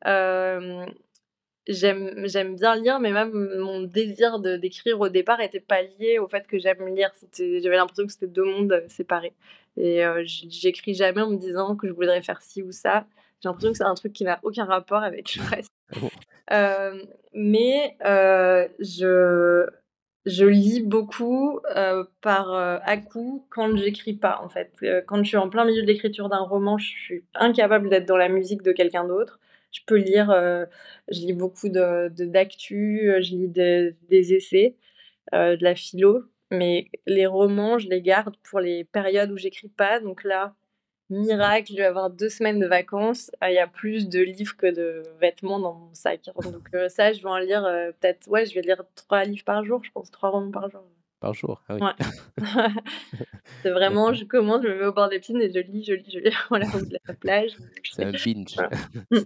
Euh, 0.06 0.86
j'aime, 1.68 2.26
j'aime 2.26 2.56
bien 2.56 2.76
lire, 2.76 3.00
mais 3.00 3.12
même 3.12 3.32
mon 3.58 3.82
désir 3.82 4.38
de, 4.38 4.56
d'écrire 4.56 5.00
au 5.00 5.08
départ 5.08 5.38
n'était 5.38 5.60
pas 5.60 5.82
lié 5.82 6.18
au 6.18 6.28
fait 6.28 6.46
que 6.46 6.58
j'aime 6.58 6.86
lire. 6.94 7.10
j'avais 7.38 7.76
l'impression 7.76 8.06
que 8.06 8.12
c'était 8.12 8.26
deux 8.26 8.44
mondes 8.44 8.82
séparés. 8.88 9.34
Et 9.76 10.04
euh, 10.04 10.22
j'écris 10.24 10.94
jamais 10.94 11.22
en 11.22 11.30
me 11.30 11.36
disant 11.36 11.76
que 11.76 11.88
je 11.88 11.92
voudrais 11.92 12.22
faire 12.22 12.42
ci 12.42 12.62
ou 12.62 12.70
ça. 12.70 13.06
J'ai 13.42 13.48
l'impression 13.48 13.72
que 13.72 13.78
c'est 13.78 13.84
un 13.84 13.94
truc 13.94 14.12
qui 14.12 14.24
n'a 14.24 14.38
aucun 14.42 14.64
rapport 14.64 15.02
avec 15.02 15.34
le 15.36 15.42
reste. 15.42 15.70
Euh, 16.52 17.02
mais 17.32 17.96
euh, 18.04 18.68
je, 18.78 19.66
je 20.26 20.44
lis 20.44 20.82
beaucoup 20.82 21.60
par 22.20 22.52
à 22.52 22.96
coup 22.98 23.46
quand 23.50 23.76
j'écris 23.76 24.14
pas, 24.14 24.40
en 24.42 24.48
fait. 24.48 24.72
quand 25.06 25.22
je 25.22 25.28
suis 25.28 25.36
en 25.36 25.48
plein 25.48 25.64
milieu 25.64 25.82
de 25.82 25.86
l'écriture 25.86 26.28
d'un 26.28 26.40
roman, 26.40 26.78
je 26.78 26.86
suis 26.86 27.24
incapable 27.34 27.88
d'être 27.88 28.06
dans 28.06 28.16
la 28.16 28.28
musique 28.28 28.62
de 28.62 28.72
quelqu'un 28.72 29.04
d'autre. 29.04 29.40
Je 29.74 29.80
peux 29.86 29.96
lire, 29.96 30.30
je 31.08 31.20
lis 31.20 31.32
beaucoup 31.34 31.68
de 31.68 32.08
d'actu, 32.08 33.12
je 33.20 33.30
lis 33.34 33.48
des 33.48 34.34
essais, 34.34 34.76
de 35.32 35.62
la 35.62 35.74
philo, 35.74 36.24
mais 36.50 36.88
les 37.06 37.26
romans, 37.26 37.78
je 37.78 37.88
les 37.88 38.00
garde 38.00 38.36
pour 38.48 38.60
les 38.60 38.84
périodes 38.84 39.30
où 39.30 39.36
j'écris 39.36 39.68
pas. 39.68 40.00
Donc 40.00 40.24
là, 40.24 40.54
miracle, 41.10 41.72
je 41.72 41.76
vais 41.76 41.84
avoir 41.84 42.10
deux 42.10 42.28
semaines 42.28 42.58
de 42.58 42.66
vacances. 42.66 43.30
Ah, 43.40 43.50
il 43.50 43.54
y 43.54 43.58
a 43.58 43.66
plus 43.66 44.08
de 44.08 44.20
livres 44.20 44.56
que 44.56 44.66
de 44.66 45.02
vêtements 45.20 45.58
dans 45.58 45.74
mon 45.74 45.94
sac. 45.94 46.30
Donc 46.42 46.68
euh, 46.74 46.88
ça, 46.88 47.12
je 47.12 47.22
vais 47.22 47.28
en 47.28 47.38
lire 47.38 47.64
euh, 47.64 47.90
peut-être, 48.00 48.28
ouais, 48.28 48.46
je 48.46 48.54
vais 48.54 48.62
lire 48.62 48.82
trois 48.94 49.24
livres 49.24 49.44
par 49.44 49.64
jour, 49.64 49.82
je 49.84 49.90
pense, 49.90 50.10
trois 50.10 50.30
romans 50.30 50.50
par 50.50 50.70
jour. 50.70 50.82
Par 51.20 51.34
jour, 51.34 51.62
ah 51.68 51.76
oui. 51.76 51.80
Ouais. 51.82 52.44
c'est 53.62 53.70
vraiment, 53.70 54.12
je 54.12 54.24
commence, 54.24 54.62
je 54.62 54.68
me 54.68 54.78
mets 54.78 54.86
au 54.86 54.92
bord 54.92 55.08
des 55.08 55.18
piscines 55.18 55.40
et 55.40 55.50
je 55.50 55.58
lis, 55.58 55.84
je 55.84 55.94
lis, 55.94 56.10
je 56.10 56.18
lis. 56.18 56.34
Voilà, 56.48 56.66
de 56.66 56.98
la 57.06 57.14
plage. 57.14 57.52
C'est 57.82 58.04
un 58.04 58.12
binge. 58.12 58.56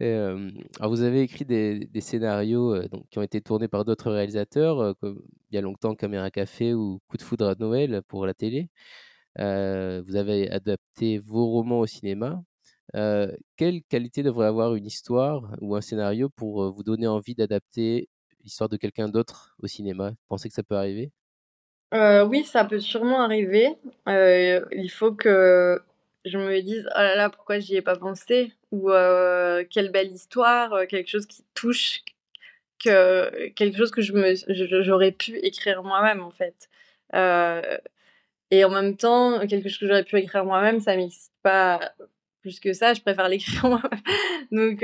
alors 0.00 0.90
vous 0.90 1.02
avez 1.02 1.22
écrit 1.22 1.44
des, 1.44 1.88
scénarios 2.00 2.74
qui 3.10 3.18
ont 3.18 3.22
été 3.22 3.40
tournés 3.40 3.68
par 3.68 3.84
d'autres 3.84 4.10
réalisateurs, 4.10 4.94
comme 5.00 5.22
il 5.50 5.56
y 5.56 5.58
a 5.58 5.60
longtemps 5.60 5.94
Caméra 5.94 6.30
Café 6.30 6.74
ou 6.74 7.00
Coup 7.08 7.16
de 7.16 7.22
foudre 7.22 7.48
à 7.48 7.54
Noël 7.56 8.02
pour 8.06 8.26
la 8.26 8.34
télé. 8.34 8.70
vous 9.36 10.16
avez 10.16 10.50
adapté 10.50 11.18
vos 11.18 11.46
romans 11.46 11.80
au 11.80 11.86
cinéma. 11.86 12.40
quelle 13.56 13.82
qualité 13.88 14.22
devrait 14.22 14.46
avoir 14.46 14.74
une 14.76 14.86
histoire 14.86 15.56
ou 15.60 15.74
un 15.74 15.80
scénario 15.80 16.28
pour 16.28 16.72
vous 16.72 16.82
donner 16.84 17.06
envie 17.08 17.34
d'adapter 17.34 18.08
l'histoire 18.44 18.68
de 18.68 18.76
quelqu'un 18.76 19.08
d'autre 19.08 19.56
au 19.62 19.66
cinéma? 19.66 20.12
Pensez 20.28 20.48
que 20.48 20.54
ça 20.54 20.62
peut 20.62 20.76
arriver? 20.76 21.10
Oui, 21.92 22.44
ça 22.44 22.64
peut 22.64 22.78
sûrement 22.78 23.20
arriver. 23.20 23.76
il 24.06 24.90
faut 24.92 25.12
que 25.12 25.82
je 26.24 26.38
me 26.38 26.60
dise 26.62 26.88
oh 26.94 26.98
là 26.98 27.16
là 27.16 27.30
pourquoi 27.30 27.58
j'y 27.58 27.76
ai 27.76 27.82
pas 27.82 27.96
pensé? 27.96 28.52
Ou 28.72 28.90
quelle 29.70 29.90
belle 29.90 30.12
histoire 30.12 30.86
quelque 30.88 31.08
chose 31.08 31.26
qui 31.26 31.44
touche 31.54 32.02
que 32.82 33.48
quelque 33.50 33.76
chose 33.78 33.90
que 33.90 34.02
je 34.02 34.12
me 34.12 34.34
j'aurais 34.82 35.12
pu 35.12 35.36
écrire 35.38 35.82
moi-même 35.82 36.20
en 36.20 36.30
fait. 36.30 36.68
Et 38.50 38.64
en 38.64 38.70
même 38.70 38.96
temps 38.96 39.46
quelque 39.46 39.68
chose 39.68 39.78
que 39.78 39.86
j'aurais 39.86 40.04
pu 40.04 40.16
écrire 40.18 40.44
moi-même 40.44 40.80
ça 40.80 40.96
m'excite 40.96 41.32
pas 41.42 41.92
plus 42.42 42.60
que 42.60 42.72
ça 42.72 42.94
je 42.94 43.00
préfère 43.00 43.28
l'écrire 43.30 43.66
moi-même. 43.66 44.00
Donc 44.52 44.82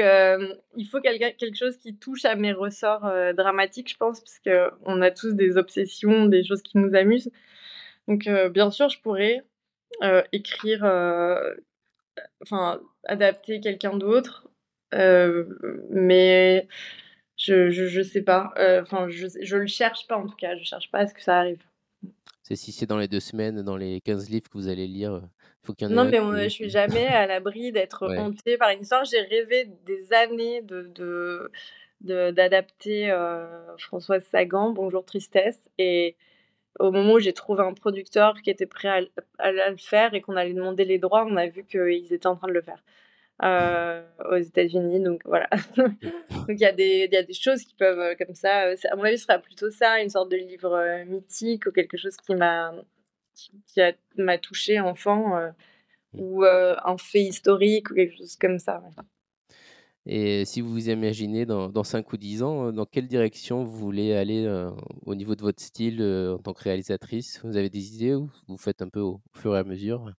il 0.76 0.86
faut 0.86 1.00
quelque 1.00 1.56
chose 1.56 1.76
qui 1.76 1.96
touche 1.96 2.24
à 2.24 2.36
mes 2.36 2.52
ressorts 2.52 3.10
dramatiques 3.34 3.90
je 3.90 3.96
pense 3.96 4.20
parce 4.20 4.38
que 4.38 4.70
on 4.84 5.02
a 5.02 5.10
tous 5.10 5.32
des 5.34 5.56
obsessions 5.56 6.26
des 6.26 6.44
choses 6.44 6.62
qui 6.62 6.78
nous 6.78 6.94
amusent. 6.94 7.30
Donc 8.08 8.28
bien 8.52 8.70
sûr 8.70 8.88
je 8.88 9.00
pourrais 9.00 9.38
euh, 9.38 9.42
écrire, 10.33 10.85
euh, 10.85 11.54
enfin, 12.42 12.80
adapter 13.04 13.61
quelqu'un 13.61 13.96
d'autre. 13.96 14.48
Euh, 14.94 15.44
mais 15.90 16.68
je, 17.37 17.70
je, 17.70 18.02
sais 18.02 18.22
pas. 18.22 18.52
Enfin, 18.83 19.09
je, 19.09 19.26
je 19.40 19.57
le 19.57 19.66
cherche 19.66 20.07
pas 20.07 20.16
en 20.16 20.26
tout 20.26 20.37
cas. 20.37 20.57
Je 20.57 20.64
cherche 20.64 20.90
pas 20.90 21.00
à 21.00 21.07
ce 21.07 21.14
que 21.14 21.22
ça 21.22 21.38
arrive. 21.38 21.62
C'est 22.42 22.57
si 22.57 22.72
c'est 22.72 22.87
dans 22.87 22.98
les 22.98 23.09
deux 23.09 23.20
semaines, 23.20 23.62
dans 23.62 23.76
les 23.76 24.00
15 24.02 24.28
livres 24.28 24.48
que 24.50 24.59
vous 24.59 24.68
allez 24.68 24.87
lire, 24.87 25.22
faut 25.62 25.72
qu'il 25.72 25.88
y 25.88 25.90
en 25.90 25.92
ait 25.92 25.96
Non, 25.96 26.04
mais 26.04 26.44
je 26.44 26.48
suis 26.50 26.68
jamais 26.68 27.07
à 27.07 27.26
l'abri 27.26 27.72
d'être 27.72 28.07
hantée 28.18 28.59
par 28.59 28.68
une 28.70 28.83
histoire. 28.83 29.04
J'ai 29.07 29.22
rêvé 29.22 29.66
des 29.87 30.12
années 30.12 30.61
de, 30.61 31.50
d'adapter 32.02 33.11
Françoise 33.78 34.24
Sagan, 34.24 34.70
Bonjour 34.70 35.04
Tristesse, 35.07 35.61
et 35.78 36.16
au 36.80 36.90
moment 36.90 37.14
où 37.14 37.18
j'ai 37.18 37.32
trouvé 37.32 37.62
un 37.62 37.72
producteur 37.72 38.40
qui 38.42 38.50
était 38.50 38.66
prêt 38.66 39.08
à, 39.38 39.70
le 39.70 39.76
faire 39.76 40.14
et 40.14 40.20
qu'on 40.20 40.37
allait 40.37 40.54
demander 40.54 40.84
les 40.84 40.98
droits, 40.98 41.24
on 41.28 41.37
a 41.37 41.46
vu 41.46 41.64
qu'ils 41.64 42.12
étaient 42.12 42.26
en 42.26 42.37
train 42.37 42.48
de 42.48 42.52
le 42.52 42.62
faire 42.62 42.82
euh, 43.42 44.02
aux 44.30 44.37
États-Unis. 44.37 45.00
Donc 45.00 45.22
voilà. 45.24 45.48
donc 45.76 46.48
il 46.48 46.58
y, 46.58 46.62
y 46.62 47.16
a 47.16 47.22
des 47.22 47.32
choses 47.32 47.62
qui 47.62 47.74
peuvent, 47.74 48.00
euh, 48.00 48.14
comme 48.16 48.34
ça, 48.34 48.66
euh, 48.66 48.76
à 48.90 48.96
mon 48.96 49.04
avis, 49.04 49.18
ce 49.18 49.24
sera 49.24 49.38
plutôt 49.38 49.70
ça, 49.70 50.00
une 50.00 50.10
sorte 50.10 50.30
de 50.30 50.37
livre 50.37 51.04
mythique 51.06 51.66
ou 51.66 51.72
quelque 51.72 51.96
chose 51.96 52.16
qui 52.16 52.34
m'a 52.34 52.72
qui, 53.34 53.80
m'a 54.16 54.38
touché 54.38 54.78
enfant 54.78 55.52
ou 56.12 56.44
un 56.44 56.98
fait 56.98 57.22
historique 57.22 57.90
ou 57.90 57.94
quelque 57.94 58.16
chose 58.16 58.37
comme 58.37 58.58
ça. 58.58 58.80
Et 60.06 60.44
si 60.44 60.60
vous 60.60 60.70
vous 60.70 60.90
imaginez 60.90 61.46
dans, 61.46 61.70
dans 61.70 61.84
5 61.84 62.12
ou 62.12 62.16
10 62.18 62.42
ans, 62.42 62.72
dans 62.72 62.84
quelle 62.84 63.08
direction 63.08 63.64
vous 63.64 63.78
voulez 63.78 64.14
aller 64.14 64.46
au 65.06 65.14
niveau 65.14 65.34
de 65.34 65.40
votre 65.40 65.62
style 65.62 66.02
en 66.02 66.38
tant 66.38 66.52
que 66.52 66.62
réalisatrice? 66.62 67.40
Vous 67.42 67.56
avez 67.56 67.70
des 67.70 67.94
idées 67.94 68.14
ou 68.14 68.28
vous 68.46 68.58
faites 68.58 68.82
un 68.82 68.88
peu 68.88 69.00
au, 69.00 69.20
fur 69.34 69.56
et 69.56 69.58
à 69.58 69.64
mesure? 69.64 70.12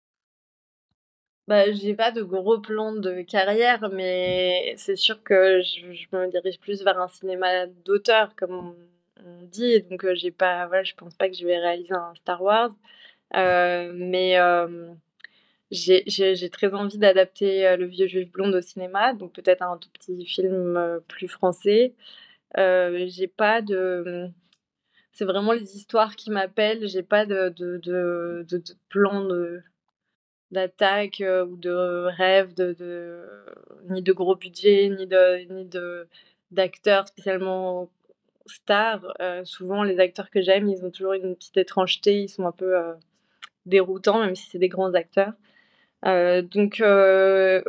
Bah, 1.46 1.70
j'ai 1.70 1.94
pas 1.94 2.10
de 2.10 2.22
gros 2.22 2.58
plans 2.58 2.92
de 2.92 3.22
carrière, 3.22 3.88
mais 3.92 4.74
c'est 4.76 4.96
sûr 4.96 5.22
que 5.22 5.62
je, 5.62 5.86
me 6.16 6.28
dirige 6.28 6.58
plus 6.58 6.82
vers 6.82 6.98
un 7.00 7.06
cinéma 7.06 7.66
d'auteur, 7.84 8.34
comme 8.34 8.74
on, 9.22 9.42
dit. 9.42 9.82
Donc, 9.82 10.04
j'ai 10.14 10.32
pas, 10.32 10.66
voilà, 10.66 10.82
je 10.82 10.94
pense 10.94 11.14
pas 11.14 11.28
que 11.28 11.36
je 11.36 11.46
vais 11.46 11.58
réaliser 11.58 11.94
un 11.94 12.12
Star 12.16 12.42
Wars. 12.42 12.74
mais 13.32 14.36
j'ai 15.70 16.50
très 16.50 16.72
envie 16.74 16.98
d'adapter, 16.98 17.76
Le 17.76 17.86
Vieux 17.86 18.06
Juif 18.06 18.30
blonde 18.30 18.54
au 18.54 18.60
cinéma, 18.60 19.14
donc 19.14 19.32
peut-être 19.32 19.62
un 19.62 19.76
tout 19.78 19.90
petit 19.92 20.24
film, 20.26 21.00
plus 21.08 21.28
français. 21.28 21.94
Heu, 22.58 23.06
j'ai 23.08 23.26
pas 23.28 23.62
de, 23.62 24.28
c'est 25.12 25.24
vraiment 25.24 25.52
les 25.52 25.76
histoires 25.76 26.16
qui 26.16 26.30
m'appellent, 26.30 26.86
j'ai 26.88 27.02
pas 27.02 27.26
de 27.26 27.48
de 27.50 27.78
de 27.78 28.44
de 28.48 28.62
plan 28.88 29.28
d'attaque, 30.52 31.22
ou 31.22 31.56
de 31.56 32.06
rêve 32.16 32.54
de 32.54 33.24
ni 33.90 34.02
de 34.02 34.12
gros 34.12 34.36
budget, 34.36 34.88
ni 34.90 35.06
de 35.06 35.52
ni 35.52 35.68
d'acteurs 36.52 37.08
spécialement 37.08 37.90
stars. 38.46 39.12
Souvent 39.44 39.82
les 39.82 39.98
acteurs 39.98 40.30
que 40.30 40.40
j'aime, 40.40 40.68
ils 40.68 40.84
ont 40.84 40.90
toujours 40.90 41.14
une 41.14 41.34
petite 41.36 41.56
étrangeté, 41.56 42.22
ils 42.22 42.28
sont 42.28 42.46
un 42.46 42.52
peu, 42.52 42.74
déroutants, 43.66 44.20
même 44.20 44.36
si 44.36 44.48
c'est 44.48 44.58
des 44.58 44.68
grands 44.68 44.94
acteurs. 44.94 45.32
Heu, 46.06 46.42
donc 46.42 46.80
heu, 46.82 47.64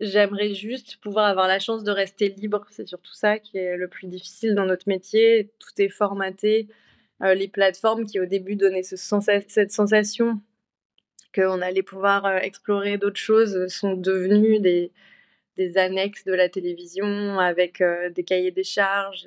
j'aimerais 0.00 0.54
juste 0.54 0.98
pouvoir 1.02 1.26
avoir 1.26 1.48
la 1.48 1.60
chance 1.60 1.84
de 1.84 1.92
rester 1.92 2.30
libre. 2.30 2.66
C'est 2.70 2.88
surtout 2.88 3.14
ça 3.14 3.38
qui 3.40 3.58
est 3.58 3.76
le 3.76 3.88
plus 3.88 4.08
difficile 4.08 4.54
dans 4.56 4.66
notre 4.66 4.88
métier. 4.88 5.50
Tout 5.60 5.70
est 5.82 5.88
formaté. 5.90 6.68
Heu, 7.24 7.34
les 7.34 7.48
plateformes 7.48 8.06
qui 8.06 8.20
au 8.20 8.26
début 8.26 8.56
donnaient 8.56 8.82
cette 8.84 9.72
sensation 9.72 10.40
qu'on 11.34 11.62
allait 11.62 11.82
pouvoir, 11.84 12.26
explorer 12.44 12.98
d'autres 12.98 13.20
choses, 13.20 13.68
sont 13.68 13.94
devenues 13.94 14.60
des 14.60 14.92
annexes 15.78 16.24
de 16.24 16.34
la 16.34 16.48
télévision 16.50 17.38
avec, 17.40 17.82
des 18.14 18.24
cahiers 18.24 18.50
des 18.52 18.64
charges 18.64 19.26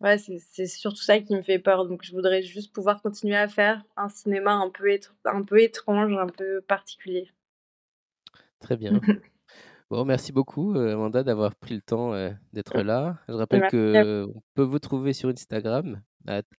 ouais, 0.00 0.18
c'est 0.18 0.66
surtout 0.66 1.02
ça 1.02 1.18
qui 1.20 1.34
me 1.34 1.42
fait 1.42 1.58
peur. 1.58 1.86
Donc 1.86 2.02
je 2.04 2.12
voudrais 2.12 2.42
juste 2.42 2.72
pouvoir 2.72 3.02
continuer 3.02 3.36
à 3.36 3.48
faire 3.48 3.84
un 3.96 4.08
cinéma 4.08 4.52
un 4.52 4.70
peu 4.70 4.90
étr 4.90 5.14
un 5.24 5.42
peu 5.42 5.60
étrange, 5.60 6.12
un 6.16 6.26
peu 6.26 6.60
particulier. 6.62 7.30
Très 8.60 8.76
bien. 8.76 9.00
Bon, 9.90 10.04
merci 10.04 10.30
beaucoup, 10.30 10.74
heu, 10.76 10.92
Amanda 10.92 11.24
d'avoir 11.24 11.56
pris 11.56 11.74
le 11.74 11.82
temps, 11.82 12.14
heu, 12.14 12.32
d'être 12.52 12.82
là. 12.82 13.18
Je 13.28 13.32
rappelle 13.34 13.60
Merci 13.60 13.96
à 13.96 14.04
qu'on 14.04 14.42
peut 14.54 14.62
vous 14.62 14.78
trouver 14.78 15.12
sur 15.12 15.28
Instagram 15.30 16.00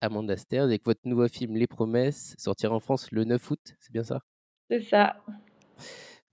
@amandaster 0.00 0.66
et 0.72 0.78
que 0.80 0.84
votre 0.84 1.02
nouveau 1.04 1.28
film 1.28 1.54
Les 1.56 1.68
Promesses 1.68 2.34
sortira 2.38 2.74
en 2.74 2.80
France 2.80 3.12
le 3.12 3.22
9 3.24 3.50
août, 3.50 3.60
c'est 3.78 3.92
bien 3.92 4.02
ça? 4.02 4.20
C'est 4.68 4.80
ça. 4.80 5.16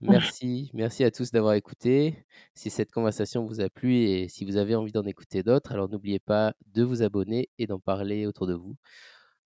Merci, 0.00 0.70
merci 0.74 1.02
à 1.02 1.10
tous 1.10 1.32
d'avoir 1.32 1.54
écouté. 1.54 2.24
Si 2.54 2.70
cette 2.70 2.92
conversation 2.92 3.44
vous 3.44 3.60
a 3.60 3.68
plu 3.68 3.96
et 3.96 4.28
si 4.28 4.44
vous 4.44 4.56
avez 4.56 4.76
envie 4.76 4.92
d'en 4.92 5.04
écouter 5.04 5.42
d'autres, 5.42 5.72
alors 5.72 5.88
n'oubliez 5.88 6.20
pas 6.20 6.54
de 6.66 6.84
vous 6.84 7.02
abonner 7.02 7.48
et 7.58 7.66
d'en 7.66 7.80
parler 7.80 8.24
autour 8.24 8.46
de 8.46 8.54
vous. 8.54 8.76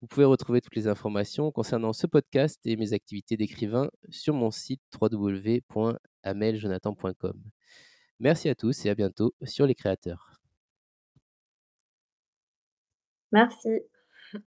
Vous 0.02 0.08
pouvez 0.08 0.26
retrouver 0.26 0.62
toutes 0.62 0.76
les 0.76 0.88
informations 0.88 1.52
concernant 1.52 1.94
ce 1.94 2.08
podcast 2.08 2.60
et 2.66 2.76
mes 2.76 2.94
activités 2.94 3.38
d'écrivain 3.38 3.90
sur 4.10 4.34
mon 4.34 4.50
site 4.52 4.82
www.ameljonathan.com. 5.00 7.42
Merci 8.20 8.50
à 8.50 8.56
tous 8.56 8.86
et 8.86 8.90
à 8.90 8.96
bientôt 8.96 9.34
sur 9.44 9.66
Les 9.66 9.76
Créateurs. 9.76 10.42
Merci. 13.32 13.82